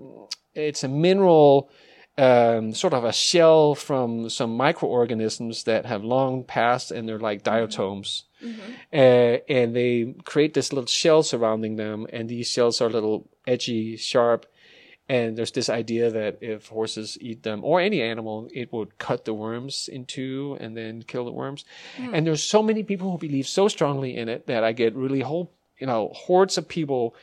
it's 0.54 0.84
a 0.84 0.88
mineral 0.88 1.70
um, 2.18 2.74
sort 2.74 2.92
of 2.92 3.04
a 3.04 3.12
shell 3.12 3.74
from 3.74 4.28
some 4.28 4.54
microorganisms 4.54 5.64
that 5.64 5.86
have 5.86 6.04
long 6.04 6.44
passed 6.44 6.90
and 6.90 7.08
they're 7.08 7.18
like 7.18 7.42
diatoms 7.42 8.24
uh, 8.92 8.96
and 9.48 9.74
they 9.74 10.14
create 10.24 10.52
this 10.52 10.74
little 10.74 10.86
shell 10.86 11.22
surrounding 11.22 11.76
them 11.76 12.06
and 12.12 12.28
these 12.28 12.48
shells 12.48 12.82
are 12.82 12.90
little 12.90 13.30
edgy 13.46 13.96
sharp 13.96 14.44
and 15.08 15.36
there's 15.36 15.52
this 15.52 15.68
idea 15.68 16.10
that 16.10 16.38
if 16.40 16.68
horses 16.68 17.18
eat 17.20 17.42
them 17.42 17.64
or 17.64 17.80
any 17.80 18.00
animal, 18.00 18.48
it 18.52 18.72
would 18.72 18.98
cut 18.98 19.24
the 19.24 19.34
worms 19.34 19.88
in 19.92 20.04
two 20.04 20.56
and 20.60 20.76
then 20.76 21.02
kill 21.02 21.24
the 21.24 21.32
worms. 21.32 21.64
Hmm. 21.96 22.14
And 22.14 22.26
there's 22.26 22.42
so 22.42 22.62
many 22.62 22.82
people 22.82 23.10
who 23.10 23.18
believe 23.18 23.46
so 23.46 23.68
strongly 23.68 24.16
in 24.16 24.28
it 24.28 24.46
that 24.46 24.64
I 24.64 24.72
get 24.72 24.94
really 24.94 25.20
whole, 25.20 25.52
you 25.78 25.86
know, 25.86 26.12
hordes 26.14 26.56
of 26.56 26.68
people, 26.68 27.16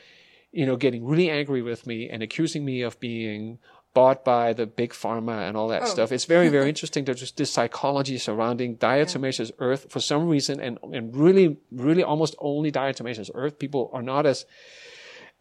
you 0.52 0.66
know, 0.66 0.76
getting 0.76 1.06
really 1.06 1.30
angry 1.30 1.62
with 1.62 1.86
me 1.86 2.08
and 2.08 2.22
accusing 2.22 2.64
me 2.64 2.82
of 2.82 3.00
being 3.00 3.58
bought 3.92 4.24
by 4.24 4.52
the 4.52 4.66
big 4.66 4.92
pharma 4.92 5.48
and 5.48 5.56
all 5.56 5.68
that 5.68 5.82
oh. 5.82 5.86
stuff. 5.86 6.12
It's 6.12 6.26
very, 6.26 6.48
very 6.48 6.68
interesting. 6.74 7.04
There's 7.04 7.20
just 7.20 7.38
this 7.38 7.50
psychology 7.50 8.18
surrounding 8.18 8.76
diatomaceous 8.76 9.50
earth 9.58 9.86
for 9.90 10.00
some 10.00 10.28
reason 10.28 10.60
and, 10.60 10.78
and 10.92 11.16
really, 11.16 11.56
really 11.72 12.02
almost 12.02 12.36
only 12.38 12.70
diatomaceous 12.70 13.30
earth. 13.34 13.58
People 13.58 13.90
are 13.92 14.02
not 14.02 14.26
as, 14.26 14.44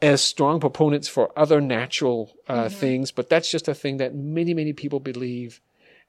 as 0.01 0.21
strong 0.21 0.59
proponents 0.59 1.07
for 1.07 1.31
other 1.37 1.59
natural 1.59 2.31
uh, 2.47 2.69
things, 2.69 3.11
but 3.11 3.29
that's 3.29 3.51
just 3.51 3.67
a 3.67 3.73
thing 3.73 3.97
that 3.97 4.15
many, 4.15 4.53
many 4.53 4.73
people 4.73 4.99
believe 4.99 5.61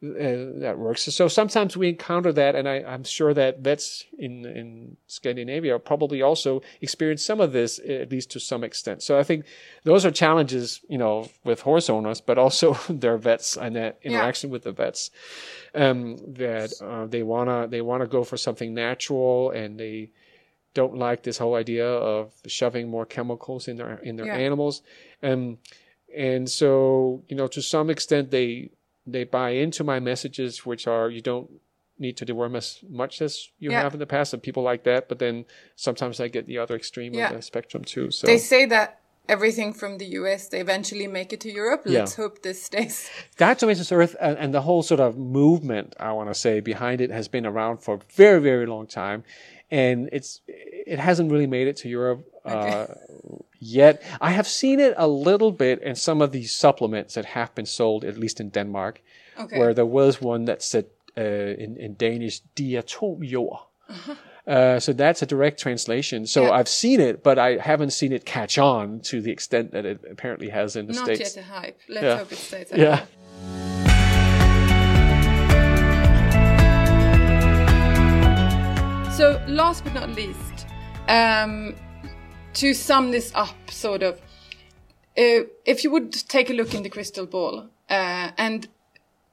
uh, 0.02 0.56
that 0.60 0.76
works. 0.78 1.02
So 1.02 1.28
sometimes 1.28 1.76
we 1.76 1.90
encounter 1.90 2.32
that, 2.32 2.54
and 2.54 2.66
I, 2.66 2.76
I'm 2.76 3.04
sure 3.04 3.34
that 3.34 3.58
vets 3.58 4.06
in 4.18 4.46
in 4.46 4.96
Scandinavia 5.08 5.78
probably 5.78 6.22
also 6.22 6.62
experience 6.80 7.22
some 7.22 7.38
of 7.38 7.52
this, 7.52 7.78
at 7.80 8.10
least 8.10 8.30
to 8.30 8.40
some 8.40 8.64
extent. 8.64 9.02
So 9.02 9.18
I 9.18 9.24
think 9.24 9.44
those 9.84 10.06
are 10.06 10.10
challenges, 10.10 10.80
you 10.88 10.96
know, 10.96 11.28
with 11.44 11.60
horse 11.60 11.90
owners, 11.90 12.22
but 12.22 12.38
also 12.38 12.74
their 12.88 13.18
vets 13.18 13.58
and 13.58 13.76
that 13.76 13.98
interaction 14.02 14.48
with 14.48 14.62
the 14.62 14.72
vets. 14.72 15.10
Um, 15.74 16.16
that 16.34 16.72
uh, 16.80 17.04
they 17.04 17.22
wanna 17.22 17.68
they 17.68 17.82
wanna 17.82 18.06
go 18.06 18.24
for 18.24 18.38
something 18.38 18.72
natural, 18.72 19.50
and 19.50 19.78
they 19.78 20.12
don't 20.74 20.96
like 20.96 21.22
this 21.22 21.38
whole 21.38 21.54
idea 21.54 21.86
of 21.86 22.32
shoving 22.46 22.88
more 22.88 23.06
chemicals 23.06 23.68
in 23.68 23.76
their 23.76 23.98
in 23.98 24.16
their 24.16 24.26
Yeah. 24.26 24.36
animals, 24.36 24.82
and 25.22 25.58
and 26.14 26.48
so 26.50 27.22
you 27.28 27.36
know 27.36 27.46
to 27.48 27.62
some 27.62 27.90
extent 27.90 28.30
they 28.30 28.70
they 29.06 29.24
buy 29.24 29.50
into 29.50 29.82
my 29.84 29.98
messages, 30.00 30.64
which 30.66 30.86
are 30.86 31.10
you 31.10 31.20
don't 31.20 31.50
need 31.98 32.16
to 32.16 32.24
deworm 32.24 32.56
as 32.56 32.78
much 32.88 33.20
as 33.20 33.48
you 33.58 33.70
Yeah. 33.70 33.82
have 33.82 33.92
in 33.92 34.00
the 34.00 34.06
past, 34.06 34.32
and 34.32 34.42
people 34.42 34.62
like 34.62 34.84
that. 34.84 35.08
But 35.08 35.18
then 35.18 35.44
sometimes 35.76 36.20
I 36.20 36.28
get 36.28 36.46
the 36.46 36.58
other 36.58 36.74
extreme 36.76 37.14
Yeah. 37.14 37.30
of 37.30 37.36
the 37.36 37.42
spectrum 37.42 37.84
too. 37.84 38.10
So 38.10 38.26
they 38.26 38.38
say 38.38 38.64
that 38.66 38.99
everything 39.30 39.72
from 39.80 39.98
the 39.98 40.06
US 40.20 40.48
they 40.48 40.60
eventually 40.60 41.06
make 41.06 41.32
it 41.32 41.40
to 41.40 41.50
Europe. 41.62 41.82
Let's 41.84 42.16
hope 42.16 42.42
this 42.42 42.62
stays. 42.62 43.08
Diatomaceous 43.38 43.92
earth 43.92 44.14
and, 44.20 44.36
and 44.38 44.52
the 44.52 44.60
whole 44.60 44.82
sort 44.82 45.00
of 45.00 45.16
movement, 45.16 45.88
I 46.00 46.12
want 46.12 46.28
to 46.30 46.34
say, 46.34 46.60
behind 46.60 47.00
it 47.00 47.10
has 47.10 47.28
been 47.28 47.46
around 47.46 47.78
for 47.84 47.94
a 47.94 48.00
very, 48.16 48.40
very 48.40 48.66
long 48.66 48.86
time. 48.86 49.22
And 49.70 50.08
it's, 50.12 50.40
it 50.92 50.98
hasn't 50.98 51.30
really 51.32 51.46
made 51.46 51.68
it 51.68 51.76
to 51.82 51.88
Europe, 51.88 52.20
uh, 52.44 52.86
yet. 53.60 54.02
I 54.20 54.30
have 54.32 54.48
seen 54.48 54.80
it 54.80 54.94
a 54.96 55.06
little 55.06 55.52
bit 55.52 55.80
in 55.82 55.94
some 55.94 56.20
of 56.24 56.32
these 56.32 56.52
supplements 56.52 57.14
that 57.14 57.24
have 57.24 57.54
been 57.54 57.66
sold, 57.66 58.04
at 58.04 58.18
least 58.18 58.40
in 58.40 58.50
Denmark, 58.50 59.00
Okay. 59.38 59.58
where 59.58 59.72
there 59.74 59.86
was 60.00 60.20
one 60.20 60.44
that 60.46 60.60
said, 60.62 60.86
uh, 61.16 61.22
in, 61.64 61.76
in 61.76 61.94
Danish, 61.94 62.42
diatomjord. 62.56 63.58
Uh, 64.50 64.80
so 64.80 64.92
that's 64.92 65.22
a 65.22 65.26
direct 65.26 65.60
translation. 65.60 66.26
So 66.26 66.42
Yeah. 66.46 66.50
I've 66.50 66.68
seen 66.68 66.98
it, 67.00 67.22
but 67.22 67.38
I 67.38 67.58
haven't 67.58 67.90
seen 67.90 68.12
it 68.12 68.24
catch 68.24 68.58
on 68.58 68.98
to 69.02 69.20
the 69.22 69.30
extent 69.30 69.70
that 69.70 69.86
it 69.86 70.00
apparently 70.10 70.48
has 70.48 70.74
in 70.74 70.86
the 70.88 70.92
Not 70.94 71.04
states. 71.04 71.36
yet 71.36 71.44
a 71.44 71.46
hype. 71.46 71.78
Let's 71.88 72.02
Yeah. 72.04 72.16
hope 72.18 72.32
it 72.32 72.38
stays. 72.38 72.66
Yeah. 72.74 72.96
way. 72.96 73.06
So, 79.16 79.38
last 79.48 79.84
but 79.84 79.92
not 79.92 80.08
least, 80.10 80.66
um, 81.08 81.74
to 82.54 82.72
sum 82.72 83.10
this 83.10 83.30
up, 83.34 83.70
sort 83.70 84.02
of, 84.02 84.14
uh, 85.18 85.44
if 85.66 85.84
you 85.84 85.90
would 85.90 86.12
take 86.12 86.48
a 86.48 86.54
look 86.54 86.72
in 86.74 86.82
the 86.82 86.88
crystal 86.88 87.26
ball, 87.26 87.68
uh, 87.90 88.30
and 88.38 88.66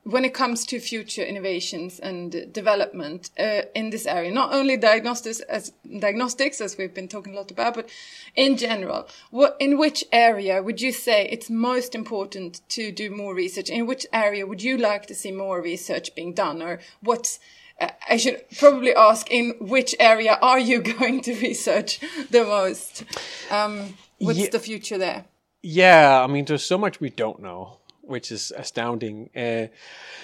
when 0.07 0.23
it 0.23 0.33
comes 0.33 0.65
to 0.65 0.79
future 0.79 1.21
innovations 1.21 1.99
and 1.99 2.53
development 2.53 3.29
uh, 3.37 3.63
in 3.75 3.89
this 3.89 4.05
area, 4.05 4.31
not 4.31 4.53
only 4.53 4.77
diagnostics 4.77 5.41
as 5.41 5.73
diagnostics, 5.99 6.61
as 6.61 6.77
we've 6.77 6.93
been 6.93 7.09
talking 7.09 7.33
a 7.33 7.35
lot 7.35 7.51
about, 7.51 7.75
but 7.75 7.89
in 8.33 8.55
general, 8.55 9.05
what 9.31 9.57
in 9.59 9.77
which 9.77 10.05
area 10.13 10.63
would 10.63 10.79
you 10.79 10.93
say 10.93 11.27
it's 11.27 11.49
most 11.49 11.93
important 11.93 12.61
to 12.69 12.89
do 12.89 13.09
more 13.09 13.35
research? 13.35 13.69
In 13.69 13.85
which 13.85 14.05
area 14.13 14.47
would 14.47 14.63
you 14.63 14.77
like 14.77 15.07
to 15.07 15.15
see 15.15 15.33
more 15.33 15.61
research 15.61 16.15
being 16.15 16.33
done, 16.33 16.61
or 16.61 16.79
what's 17.01 17.39
uh, 17.81 17.89
I 18.09 18.15
should 18.15 18.45
probably 18.57 18.95
ask 18.95 19.29
in 19.29 19.55
which 19.59 19.93
area 19.99 20.39
are 20.41 20.59
you 20.59 20.81
going 20.99 21.19
to 21.23 21.33
research 21.35 21.99
the 22.31 22.45
most? 22.45 23.03
Um, 23.51 23.97
what's 24.19 24.39
Ye- 24.39 24.47
the 24.47 24.59
future 24.59 24.97
there? 24.97 25.25
Yeah, 25.61 26.23
I 26.23 26.27
mean, 26.27 26.45
there's 26.45 26.63
so 26.63 26.77
much 26.77 27.01
we 27.01 27.09
don't 27.09 27.41
know, 27.41 27.79
which 28.07 28.31
is 28.31 28.51
astounding. 28.55 29.29
Uh, 29.35 29.67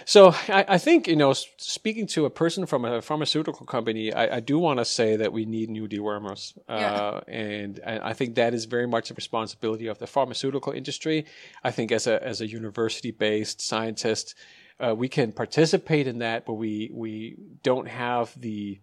so 0.05 0.33
I, 0.47 0.65
I 0.67 0.77
think, 0.77 1.07
you 1.07 1.15
know, 1.15 1.33
speaking 1.57 2.07
to 2.07 2.25
a 2.25 2.29
person 2.29 2.65
from 2.65 2.85
a 2.85 3.01
pharmaceutical 3.01 3.65
company, 3.65 4.13
I, 4.13 4.37
I 4.37 4.39
do 4.39 4.57
want 4.59 4.79
to 4.79 4.85
say 4.85 5.15
that 5.17 5.31
we 5.33 5.45
need 5.45 5.69
new 5.69 5.87
dewormers. 5.87 6.57
Uh, 6.67 6.79
Yeah. 6.79 7.19
and, 7.27 7.79
and 7.79 8.03
I 8.03 8.13
think 8.13 8.35
that 8.35 8.53
is 8.53 8.65
very 8.65 8.87
much 8.87 9.11
a 9.11 9.13
responsibility 9.13 9.87
of 9.87 9.97
the 9.99 10.07
pharmaceutical 10.07 10.73
industry. 10.73 11.25
I 11.63 11.71
think 11.71 11.91
as 11.91 12.07
a, 12.07 12.23
as 12.23 12.41
a 12.41 12.47
university 12.47 13.11
based 13.11 13.61
scientist, 13.61 14.35
uh, 14.79 14.95
we 14.95 15.07
can 15.07 15.31
participate 15.31 16.07
in 16.07 16.19
that, 16.19 16.45
but 16.45 16.53
we, 16.53 16.89
we 16.93 17.37
don't 17.61 17.87
have 17.87 18.33
the, 18.39 18.79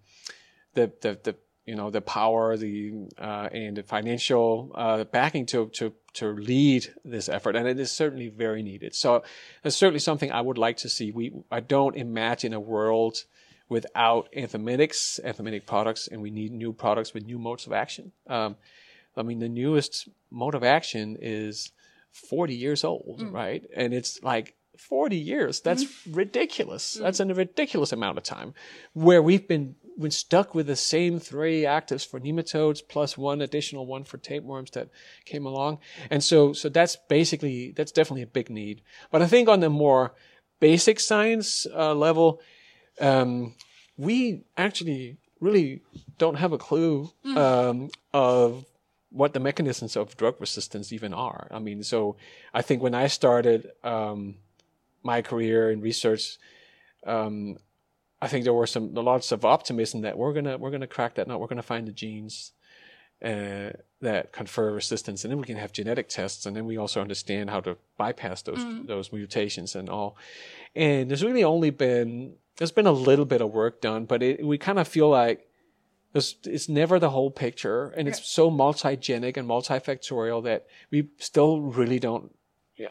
the, 0.74 0.92
the, 1.00 1.18
the 1.24 1.36
you 1.66 1.74
know 1.74 1.90
the 1.90 2.00
power 2.00 2.56
the 2.56 3.08
uh, 3.18 3.48
and 3.52 3.76
the 3.76 3.82
financial 3.82 4.72
uh, 4.74 5.04
backing 5.04 5.46
to 5.46 5.68
to 5.68 5.92
to 6.14 6.32
lead 6.32 6.92
this 7.04 7.28
effort 7.28 7.54
and 7.54 7.68
it 7.68 7.78
is 7.78 7.90
certainly 7.90 8.28
very 8.28 8.62
needed. 8.62 8.94
So 8.94 9.22
it's 9.62 9.76
certainly 9.76 10.00
something 10.00 10.32
I 10.32 10.40
would 10.40 10.58
like 10.58 10.78
to 10.78 10.88
see. 10.88 11.12
We 11.12 11.32
I 11.50 11.60
don't 11.60 11.96
imagine 11.96 12.52
a 12.52 12.60
world 12.60 13.24
without 13.68 14.28
anthelmintics 14.36 15.20
anthelmintic 15.24 15.66
products 15.66 16.08
and 16.08 16.20
we 16.20 16.30
need 16.30 16.52
new 16.52 16.72
products 16.72 17.14
with 17.14 17.24
new 17.24 17.38
modes 17.38 17.66
of 17.66 17.72
action. 17.72 18.12
Um, 18.26 18.56
I 19.16 19.22
mean 19.22 19.38
the 19.38 19.48
newest 19.48 20.08
mode 20.30 20.54
of 20.54 20.64
action 20.64 21.16
is 21.20 21.72
40 22.12 22.54
years 22.54 22.84
old 22.84 23.22
right? 23.32 23.62
And 23.76 23.94
it's 23.94 24.22
like 24.22 24.56
40 24.80 25.16
years. 25.16 25.60
That's 25.60 25.84
ridiculous. 26.06 26.94
That's 26.94 27.20
a 27.20 27.26
ridiculous 27.26 27.92
amount 27.92 28.18
of 28.18 28.24
time 28.24 28.54
where 28.94 29.22
we've 29.22 29.46
been 29.46 29.76
been 30.00 30.10
stuck 30.10 30.54
with 30.54 30.66
the 30.66 30.76
same 30.76 31.18
three 31.18 31.62
actives 31.62 32.06
for 32.06 32.20
nematodes 32.20 32.80
plus 32.86 33.18
one 33.18 33.40
additional 33.40 33.86
one 33.86 34.04
for 34.04 34.18
tapeworms 34.18 34.70
that 34.72 34.88
came 35.24 35.46
along. 35.46 35.78
And 36.10 36.22
so 36.22 36.52
so 36.52 36.68
that's 36.68 36.96
basically 36.96 37.72
that's 37.72 37.92
definitely 37.92 38.22
a 38.22 38.26
big 38.26 38.50
need. 38.50 38.82
But 39.10 39.22
i 39.22 39.26
think 39.26 39.48
on 39.48 39.60
the 39.60 39.70
more 39.70 40.14
basic 40.60 41.00
science 41.00 41.66
uh, 41.74 41.94
level 41.94 42.40
um, 43.00 43.54
we 43.96 44.44
actually 44.56 45.16
really 45.40 45.82
don't 46.18 46.36
have 46.36 46.52
a 46.52 46.58
clue 46.58 47.10
um, 47.36 47.88
of 48.12 48.64
what 49.10 49.32
the 49.32 49.40
mechanisms 49.40 49.96
of 49.96 50.16
drug 50.16 50.36
resistance 50.38 50.92
even 50.92 51.12
are. 51.12 51.48
I 51.50 51.58
mean, 51.58 51.82
so 51.82 52.16
I 52.54 52.62
think 52.62 52.82
when 52.82 52.94
I 52.94 53.08
started 53.08 53.70
um, 53.82 54.36
my 55.02 55.22
career 55.22 55.70
in 55.70 55.80
research, 55.80 56.38
um, 57.06 57.56
I 58.22 58.28
think 58.28 58.44
there 58.44 58.52
were 58.52 58.66
some 58.66 58.94
lots 58.94 59.32
of 59.32 59.44
optimism 59.44 60.02
that 60.02 60.18
we're 60.18 60.32
gonna 60.32 60.58
we're 60.58 60.70
gonna 60.70 60.86
crack 60.86 61.14
that 61.14 61.26
nut. 61.26 61.40
We're 61.40 61.46
gonna 61.46 61.62
find 61.62 61.88
the 61.88 61.92
genes 61.92 62.52
uh, 63.24 63.70
that 64.00 64.32
confer 64.32 64.72
resistance, 64.72 65.24
and 65.24 65.30
then 65.30 65.38
we 65.38 65.44
can 65.44 65.56
have 65.56 65.72
genetic 65.72 66.08
tests, 66.08 66.46
and 66.46 66.54
then 66.56 66.66
we 66.66 66.76
also 66.76 67.00
understand 67.00 67.50
how 67.50 67.60
to 67.60 67.76
bypass 67.96 68.42
those 68.42 68.64
those 68.86 69.12
mutations 69.12 69.74
and 69.74 69.88
all. 69.88 70.16
And 70.74 71.10
there's 71.10 71.24
really 71.24 71.44
only 71.44 71.70
been 71.70 72.34
there's 72.56 72.72
been 72.72 72.86
a 72.86 72.92
little 72.92 73.24
bit 73.24 73.40
of 73.40 73.52
work 73.52 73.80
done, 73.80 74.04
but 74.04 74.22
it, 74.22 74.44
we 74.44 74.58
kind 74.58 74.78
of 74.78 74.86
feel 74.86 75.08
like 75.08 75.46
it's, 76.12 76.34
it's 76.44 76.68
never 76.68 76.98
the 76.98 77.10
whole 77.10 77.30
picture, 77.30 77.88
and 77.96 78.06
it's 78.08 78.28
so 78.28 78.50
multigenic 78.50 79.36
and 79.36 79.48
multifactorial 79.48 80.42
that 80.44 80.66
we 80.90 81.08
still 81.18 81.60
really 81.60 81.98
don't 81.98 82.34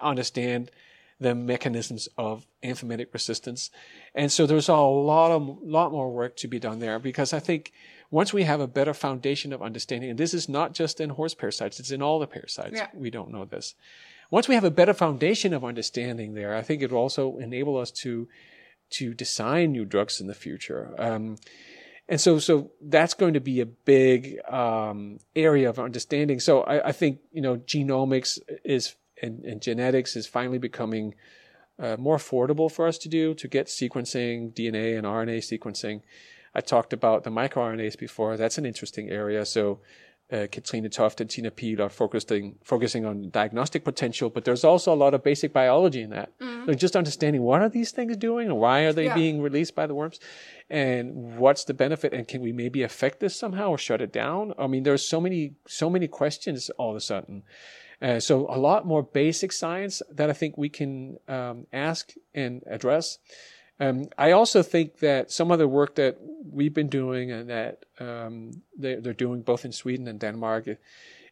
understand 0.01 0.71
the 1.19 1.35
mechanisms 1.35 2.07
of 2.17 2.47
anthelmintic 2.63 3.07
resistance. 3.13 3.69
And 4.15 4.31
so 4.31 4.45
there's 4.45 4.69
a 4.69 4.75
lot 4.75 5.31
of 5.31 5.59
lot 5.61 5.91
more 5.91 6.11
work 6.11 6.35
to 6.37 6.47
be 6.47 6.59
done 6.59 6.79
there 6.79 6.99
because 6.99 7.33
I 7.33 7.39
think 7.39 7.73
once 8.11 8.33
we 8.33 8.43
have 8.43 8.59
a 8.59 8.67
better 8.67 8.93
foundation 8.93 9.53
of 9.53 9.61
understanding, 9.61 10.09
and 10.09 10.19
this 10.19 10.33
is 10.33 10.49
not 10.49 10.73
just 10.73 10.99
in 10.99 11.11
horse 11.11 11.33
parasites, 11.33 11.79
it's 11.79 11.91
in 11.91 12.01
all 12.01 12.19
the 12.19 12.27
parasites. 12.27 12.75
Yeah. 12.75 12.87
We 12.93 13.09
don't 13.09 13.31
know 13.31 13.45
this. 13.45 13.75
Once 14.31 14.47
we 14.47 14.55
have 14.55 14.63
a 14.63 14.71
better 14.71 14.93
foundation 14.93 15.53
of 15.53 15.65
understanding 15.65 16.33
there, 16.33 16.55
I 16.55 16.61
think 16.61 16.81
it 16.81 16.91
will 16.91 16.99
also 16.99 17.37
enable 17.37 17.77
us 17.77 17.91
to 17.91 18.27
to 18.91 19.13
design 19.13 19.71
new 19.71 19.85
drugs 19.85 20.19
in 20.19 20.27
the 20.27 20.33
future. 20.33 20.95
Um, 20.97 21.37
and 22.07 22.19
so, 22.19 22.39
so 22.39 22.71
that's 22.81 23.13
going 23.13 23.35
to 23.35 23.39
be 23.39 23.61
a 23.61 23.67
big 23.67 24.39
um, 24.49 25.19
area 25.35 25.69
of 25.69 25.77
understanding. 25.77 26.39
So 26.39 26.61
I, 26.61 26.87
I 26.87 26.91
think 26.91 27.19
you 27.31 27.41
know 27.41 27.57
genomics 27.57 28.39
is 28.63 28.95
and, 29.21 29.43
and 29.45 29.61
genetics 29.61 30.15
is 30.15 30.27
finally 30.27 30.57
becoming 30.57 31.15
uh, 31.77 31.95
more 31.97 32.17
affordable 32.17 32.71
for 32.71 32.87
us 32.87 32.97
to 32.99 33.09
do 33.09 33.33
to 33.35 33.47
get 33.47 33.67
sequencing, 33.67 34.53
DNA 34.53 34.97
and 34.97 35.05
RNA 35.07 35.39
sequencing. 35.39 36.01
I 36.53 36.61
talked 36.61 36.93
about 36.93 37.23
the 37.23 37.29
microRNAs 37.29 37.97
before. 37.97 38.35
That's 38.35 38.57
an 38.57 38.65
interesting 38.65 39.09
area. 39.09 39.45
So 39.45 39.79
uh, 40.31 40.45
Katrine 40.51 40.87
Toft 40.89 41.21
and 41.21 41.29
Tina 41.29 41.49
Pihl 41.51 41.81
are 41.81 41.89
focusing 41.89 42.55
focusing 42.63 43.05
on 43.05 43.29
diagnostic 43.31 43.83
potential, 43.83 44.29
but 44.29 44.45
there's 44.45 44.63
also 44.63 44.93
a 44.93 44.95
lot 44.95 45.13
of 45.13 45.23
basic 45.23 45.53
biology 45.53 46.01
in 46.01 46.09
that. 46.11 46.31
Like 46.67 46.77
just 46.77 46.95
understanding 46.95 47.41
what 47.41 47.61
are 47.61 47.69
these 47.69 47.91
things 47.91 48.15
doing 48.17 48.47
and 48.47 48.57
why 48.57 48.81
are 48.81 48.93
they 48.93 49.05
Yeah. 49.05 49.15
being 49.15 49.41
released 49.41 49.73
by 49.73 49.87
the 49.87 49.95
worms, 49.95 50.19
and 50.69 51.37
what's 51.37 51.63
the 51.63 51.73
benefit, 51.73 52.13
and 52.13 52.27
can 52.27 52.41
we 52.41 52.51
maybe 52.51 52.83
affect 52.83 53.19
this 53.21 53.35
somehow 53.35 53.69
or 53.71 53.77
shut 53.77 54.01
it 54.01 54.11
down? 54.13 54.53
I 54.59 54.67
mean, 54.67 54.83
there's 54.83 55.05
so 55.07 55.19
many 55.19 55.53
so 55.67 55.89
many 55.89 56.07
questions 56.07 56.69
all 56.77 56.91
of 56.91 56.95
a 56.97 57.01
sudden. 57.01 57.43
Uh, 58.01 58.19
so 58.19 58.47
a 58.49 58.57
lot 58.57 58.85
more 58.85 59.03
basic 59.03 59.51
science 59.51 60.01
that 60.11 60.29
I 60.29 60.33
think 60.33 60.57
we 60.57 60.69
can 60.69 61.17
um, 61.27 61.67
ask 61.73 62.13
and 62.33 62.63
address. 62.67 63.19
Um, 63.79 64.07
I 64.17 64.31
also 64.31 64.61
think 64.63 64.99
that 64.99 65.31
some 65.31 65.51
of 65.51 65.59
the 65.59 65.67
work 65.67 65.95
that 65.95 66.17
we've 66.51 66.73
been 66.73 66.89
doing 66.89 67.31
and 67.31 67.49
that 67.49 67.85
um, 67.99 68.51
they, 68.77 68.95
they're 68.95 69.13
doing 69.13 69.41
both 69.41 69.65
in 69.65 69.71
Sweden 69.71 70.07
and 70.07 70.19
Denmark 70.19 70.67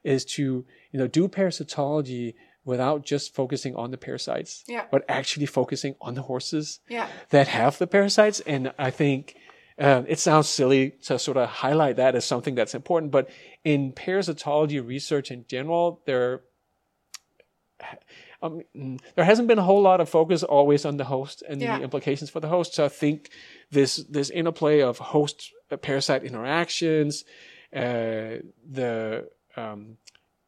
is 0.04 0.26
to 0.26 0.44
you 0.92 1.00
know 1.00 1.08
do 1.08 1.28
parasitology 1.28 2.34
without 2.66 3.06
just 3.06 3.34
focusing 3.34 3.76
on 3.76 3.92
the 3.92 3.98
parasites, 3.98 4.64
Yeah. 4.68 4.86
but 4.92 5.06
actually 5.08 5.46
focusing 5.46 5.96
on 6.02 6.16
the 6.16 6.22
horses 6.24 6.80
Yeah. 6.90 7.08
that 7.30 7.48
have 7.48 7.78
the 7.78 7.88
parasites. 7.88 8.42
And 8.42 8.74
I 8.78 8.92
think 8.92 9.36
uh, 9.80 10.04
it 10.08 10.20
sounds 10.20 10.50
silly 10.50 10.92
to 11.04 11.18
sort 11.18 11.38
of 11.38 11.48
highlight 11.50 11.96
that 11.96 12.16
as 12.16 12.26
something 12.26 12.56
that's 12.56 12.76
important, 12.76 13.12
but 13.12 13.30
in 13.64 13.94
parasitology 13.94 14.86
research 14.86 15.32
in 15.32 15.46
general, 15.48 16.02
there 16.06 16.42
um, 18.42 18.62
there 19.16 19.26
hasn't 19.26 19.48
been 19.48 19.60
a 19.60 19.64
whole 19.64 19.82
lot 19.82 20.02
of 20.02 20.10
focus 20.10 20.44
always 20.44 20.86
on 20.86 20.98
the 20.98 21.06
host 21.06 21.44
and 21.50 21.62
Yeah. 21.62 21.78
the 21.78 21.84
implications 21.84 22.30
for 22.30 22.40
the 22.40 22.48
host. 22.48 22.74
So 22.74 22.86
I 22.86 22.90
think 22.90 23.30
this 23.72 23.98
this 24.10 24.30
interplay 24.30 24.82
of 24.82 24.98
host 25.00 25.52
uh, 25.72 25.78
parasite 25.78 26.24
interactions, 26.24 27.26
uh, 27.76 28.42
the 28.70 29.28
um, 29.56 29.98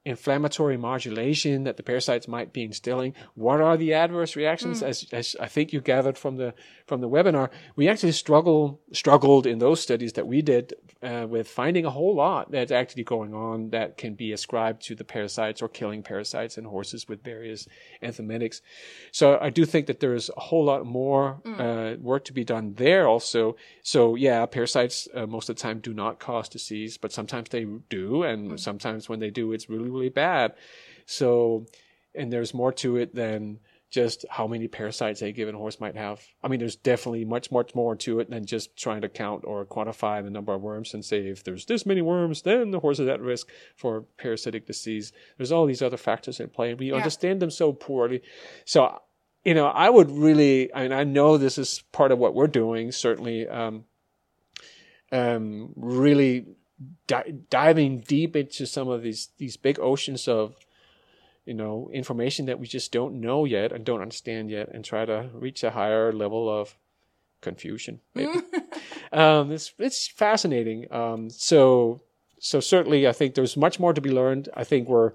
inflammatory 0.05 0.77
modulation 0.77 1.65
that 1.65 1.77
the 1.77 1.83
parasites 1.83 2.27
might 2.27 2.53
be 2.53 2.63
instilling. 2.63 3.13
What 3.35 3.59
are 3.61 3.77
the 3.77 3.93
adverse 3.93 4.35
reactions? 4.35 4.81
As, 4.81 5.05
as 5.11 5.35
I 5.39 5.47
think 5.47 5.73
you 5.73 5.81
gathered 5.81 6.17
from 6.17 6.37
the 6.37 6.53
from 6.87 7.01
the 7.01 7.09
webinar, 7.09 7.49
we 7.75 7.87
actually 7.87 8.13
struggle 8.13 8.81
struggled 8.93 9.45
in 9.45 9.59
those 9.59 9.81
studies 9.81 10.13
that 10.13 10.25
we 10.25 10.41
did 10.41 10.73
uh, 11.03 11.25
with 11.29 11.47
finding 11.47 11.85
a 11.85 11.89
whole 11.89 12.15
lot 12.15 12.51
that's 12.51 12.71
actually 12.71 13.03
going 13.03 13.33
on 13.33 13.69
that 13.69 13.97
can 13.97 14.15
be 14.15 14.31
ascribed 14.31 14.81
to 14.83 14.95
the 14.95 15.03
parasites 15.03 15.61
or 15.61 15.69
killing 15.69 16.01
parasites 16.01 16.57
in 16.57 16.65
horses 16.65 17.07
with 17.07 17.23
various 17.23 17.67
anthelmintics. 18.01 18.61
So 19.11 19.37
I 19.41 19.49
do 19.49 19.65
think 19.65 19.87
that 19.87 19.99
there 19.99 20.13
is 20.13 20.29
a 20.35 20.39
whole 20.39 20.65
lot 20.65 20.85
more 20.85 21.41
uh, 21.45 21.95
work 21.99 22.25
to 22.25 22.33
be 22.33 22.43
done 22.43 22.73
there 22.75 23.07
also. 23.07 23.55
So 23.83 24.15
yeah, 24.15 24.45
parasites 24.45 25.07
uh, 25.13 25.25
most 25.25 25.49
of 25.49 25.55
the 25.55 25.61
time 25.61 25.79
do 25.79 25.93
not 25.93 26.19
cause 26.19 26.49
disease, 26.49 26.97
but 26.97 27.11
sometimes 27.11 27.49
they 27.49 27.65
do, 27.89 28.23
and 28.23 28.59
sometimes 28.59 29.07
when 29.07 29.19
they 29.19 29.29
do, 29.29 29.53
it's 29.53 29.69
really 29.69 29.88
really 29.89 30.09
bad. 30.09 30.53
So, 31.05 31.65
and 32.15 32.31
there's 32.31 32.53
more 32.53 32.71
to 32.73 32.97
it 32.97 33.15
than 33.15 33.59
just 33.89 34.23
how 34.29 34.45
many 34.45 34.67
parasites 34.67 35.21
a 35.23 35.31
given 35.31 35.55
horse 35.55 35.79
might 35.79 35.95
have. 35.95 36.21
I 36.43 36.47
mean, 36.47 36.59
there's 36.59 36.75
definitely 36.75 37.25
much, 37.25 37.51
much 37.51 37.73
more 37.73 37.95
to 37.97 38.19
it 38.19 38.29
than 38.29 38.45
just 38.45 38.77
trying 38.77 39.01
to 39.01 39.09
count 39.09 39.45
or 39.45 39.65
quantify 39.65 40.23
the 40.23 40.29
number 40.29 40.53
of 40.53 40.61
worms 40.61 40.93
and 40.93 41.03
say 41.03 41.27
if 41.27 41.43
there's 41.43 41.65
this 41.65 41.87
many 41.87 42.03
worms, 42.03 42.43
then 42.43 42.69
the 42.69 42.79
horse 42.79 42.99
is 42.99 43.07
at 43.07 43.19
risk 43.19 43.49
for 43.75 44.01
parasitic 44.17 44.67
disease. 44.67 45.11
There's 45.37 45.51
all 45.51 45.65
these 45.65 45.81
other 45.81 45.97
factors 45.97 46.39
in 46.39 46.49
play. 46.49 46.69
and 46.69 46.79
We 46.79 46.89
yeah. 46.89 46.97
understand 46.97 47.41
them 47.41 47.49
so 47.49 47.73
poorly. 47.73 48.21
So, 48.65 49.01
you 49.43 49.55
know, 49.55 49.65
I 49.65 49.89
would 49.89 50.11
really, 50.11 50.73
I 50.73 50.83
mean, 50.83 50.93
I 50.93 51.03
know 51.03 51.37
this 51.37 51.57
is 51.57 51.83
part 51.91 52.11
of 52.11 52.19
what 52.19 52.35
we're 52.35 52.47
doing, 52.47 52.91
certainly, 52.91 53.47
um, 53.47 53.85
um, 55.11 55.73
really 55.75 56.45
di- 57.07 57.33
diving 57.49 58.01
deep 58.01 58.35
into 58.35 58.65
some 58.65 58.89
of 58.89 59.03
these, 59.03 59.29
these 59.37 59.57
big 59.57 59.79
oceans 59.79 60.27
of, 60.27 60.55
you 61.45 61.53
know, 61.53 61.89
information 61.93 62.45
that 62.45 62.59
we 62.59 62.67
just 62.67 62.91
don't 62.91 63.19
know 63.19 63.45
yet 63.45 63.71
and 63.71 63.85
don't 63.85 64.01
understand 64.01 64.51
yet, 64.51 64.69
and 64.73 64.85
try 64.85 65.05
to 65.05 65.29
reach 65.33 65.63
a 65.63 65.71
higher 65.71 66.11
level 66.13 66.49
of 66.49 66.75
confusion. 67.41 68.01
Maybe 68.13 68.39
um, 69.11 69.51
it's 69.51 69.73
it's 69.79 70.07
fascinating. 70.07 70.91
Um, 70.91 71.29
so 71.29 72.01
so 72.39 72.59
certainly, 72.59 73.07
I 73.07 73.11
think 73.11 73.35
there's 73.35 73.57
much 73.57 73.79
more 73.79 73.93
to 73.93 74.01
be 74.01 74.11
learned. 74.11 74.49
I 74.53 74.63
think 74.63 74.87
we're 74.87 75.13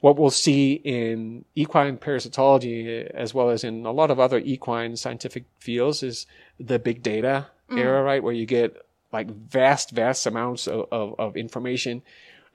what 0.00 0.16
we'll 0.18 0.30
see 0.30 0.72
in 0.72 1.44
equine 1.54 1.96
parasitology 1.96 3.06
as 3.12 3.32
well 3.32 3.50
as 3.50 3.62
in 3.62 3.86
a 3.86 3.92
lot 3.92 4.10
of 4.10 4.18
other 4.18 4.38
equine 4.38 4.96
scientific 4.96 5.44
fields 5.58 6.02
is 6.02 6.26
the 6.58 6.78
big 6.78 7.02
data 7.02 7.46
mm. 7.70 7.78
era, 7.78 8.02
right? 8.02 8.22
Where 8.22 8.32
you 8.32 8.46
get 8.46 8.76
like 9.12 9.30
vast, 9.30 9.90
vast 9.90 10.26
amounts 10.26 10.66
of, 10.66 10.86
of, 10.90 11.14
of, 11.18 11.36
information. 11.36 12.02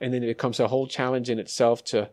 And 0.00 0.12
then 0.12 0.22
it 0.22 0.26
becomes 0.26 0.60
a 0.60 0.68
whole 0.68 0.86
challenge 0.86 1.30
in 1.30 1.38
itself 1.38 1.84
to 1.86 2.10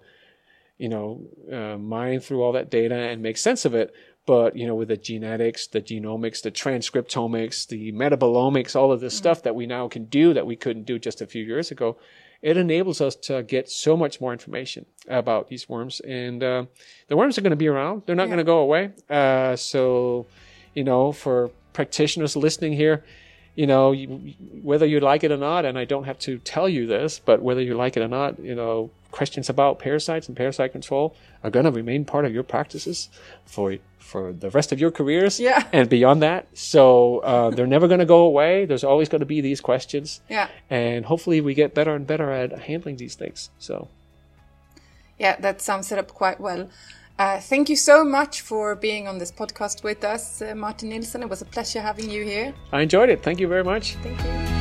you 0.78 0.90
know, 0.90 1.22
uh, 1.52 1.78
mine 1.78 2.20
through 2.20 2.44
all 2.44 2.52
that 2.54 2.70
data 2.70 2.96
and 2.96 3.22
make 3.22 3.38
sense 3.38 3.66
of 3.66 3.74
it. 3.74 3.94
But, 4.26 4.56
you 4.56 4.66
know, 4.66 4.76
with 4.76 4.88
the 4.88 4.98
genetics, 4.98 5.68
the 5.68 5.82
genomics, 5.82 6.42
the 6.42 6.52
transcriptomics, 6.52 7.68
the 7.68 7.92
metabolomics, 7.92 8.76
all 8.76 8.92
of 8.92 9.00
this 9.00 9.14
mm-hmm. 9.14 9.20
stuff 9.20 9.44
that 9.44 9.56
we 9.56 9.68
now 9.68 9.88
can 9.88 10.06
do 10.06 10.34
that 10.34 10.48
we 10.48 10.56
couldn't 10.56 10.86
do 10.86 10.98
just 10.98 11.22
a 11.22 11.28
few 11.28 11.44
years 11.44 11.70
ago, 11.70 11.98
it 12.42 12.58
enables 12.58 13.02
us 13.02 13.16
to 13.16 13.44
get 13.44 13.70
so 13.70 13.96
much 13.96 14.20
more 14.20 14.34
information 14.34 14.86
about 15.08 15.48
these 15.48 15.70
worms. 15.70 16.00
And 16.02 16.44
uh, 16.44 16.66
the 17.08 17.16
worms 17.16 17.38
are 17.38 17.42
going 17.42 17.52
to 17.52 17.56
be 17.56 17.68
around. 17.68 18.04
They're 18.06 18.16
not 18.16 18.24
yeah. 18.24 18.28
going 18.28 18.38
to 18.40 18.44
go 18.44 18.60
away. 18.60 18.92
Uh, 19.10 19.56
so, 19.56 20.26
you 20.74 20.84
know, 20.84 21.12
for 21.12 21.52
practitioners 21.74 22.36
listening 22.36 22.74
here, 22.74 23.06
you 23.56 23.66
know, 23.66 23.92
you, 23.92 24.08
whether 24.62 24.86
you 24.86 25.00
like 25.00 25.24
it 25.24 25.32
or 25.32 25.38
not, 25.38 25.66
and 25.66 25.78
I 25.78 25.86
don't 25.86 26.04
have 26.04 26.20
to 26.20 26.38
tell 26.40 26.68
you 26.68 26.86
this, 26.86 27.20
but 27.20 27.42
whether 27.42 27.62
you 27.62 27.74
like 27.74 27.96
it 27.98 28.02
or 28.02 28.08
not, 28.08 28.40
you 28.40 28.54
know, 28.54 28.92
questions 29.12 29.50
about 29.50 29.80
parasites 29.80 30.28
and 30.28 30.36
parasite 30.36 30.74
control 30.74 31.16
are 31.44 31.50
going 31.50 31.64
to 31.64 31.72
remain 31.72 32.04
part 32.04 32.26
of 32.26 32.34
your 32.34 32.44
practices 32.44 33.10
for 33.46 33.78
for 33.98 34.32
the 34.32 34.52
rest 34.52 34.72
of 34.72 34.80
your 34.80 34.92
careers 34.92 35.40
yeah. 35.40 35.68
and 35.74 35.90
beyond 35.90 36.22
that. 36.22 36.48
So 36.54 37.20
uh, 37.20 37.50
they're 37.50 37.66
never 37.66 37.88
going 37.88 38.02
to 38.02 38.06
go 38.06 38.20
away. 38.20 38.66
There's 38.66 38.84
always 38.84 39.10
going 39.10 39.22
to 39.22 39.26
be 39.26 39.42
these 39.42 39.62
questions. 39.62 40.22
Yeah. 40.30 40.48
And 40.70 41.06
hopefully 41.06 41.42
we 41.42 41.56
get 41.56 41.74
better 41.74 41.96
and 41.96 42.06
better 42.06 42.30
at 42.32 42.52
handling 42.60 42.98
these 42.98 43.16
things. 43.16 43.50
So. 43.58 43.88
Yeah, 45.18 45.38
that 45.38 45.60
sums 45.60 45.92
it 45.92 45.98
up 45.98 46.10
quite 46.14 46.40
well. 46.40 46.70
Uh, 47.18 47.40
thank 47.40 47.70
you 47.70 47.76
so 47.78 48.04
much 48.04 48.42
for 48.42 48.76
being 48.76 49.08
on 49.08 49.18
this 49.18 49.32
podcast 49.32 49.84
with 49.84 50.04
us, 50.04 50.42
uh, 50.42 50.54
Martin 50.54 50.90
Nielsen. 50.90 51.24
It 51.24 51.30
was 51.30 51.42
a 51.42 51.46
pleasure 51.46 51.82
having 51.82 52.10
you 52.10 52.24
here. 52.24 52.54
I 52.74 52.82
enjoyed 52.82 53.10
it. 53.10 53.24
Thank 53.24 53.40
you 53.40 53.48
very 53.48 53.64
much. 53.64 53.96
Thank 54.04 54.22
you. 54.22 54.55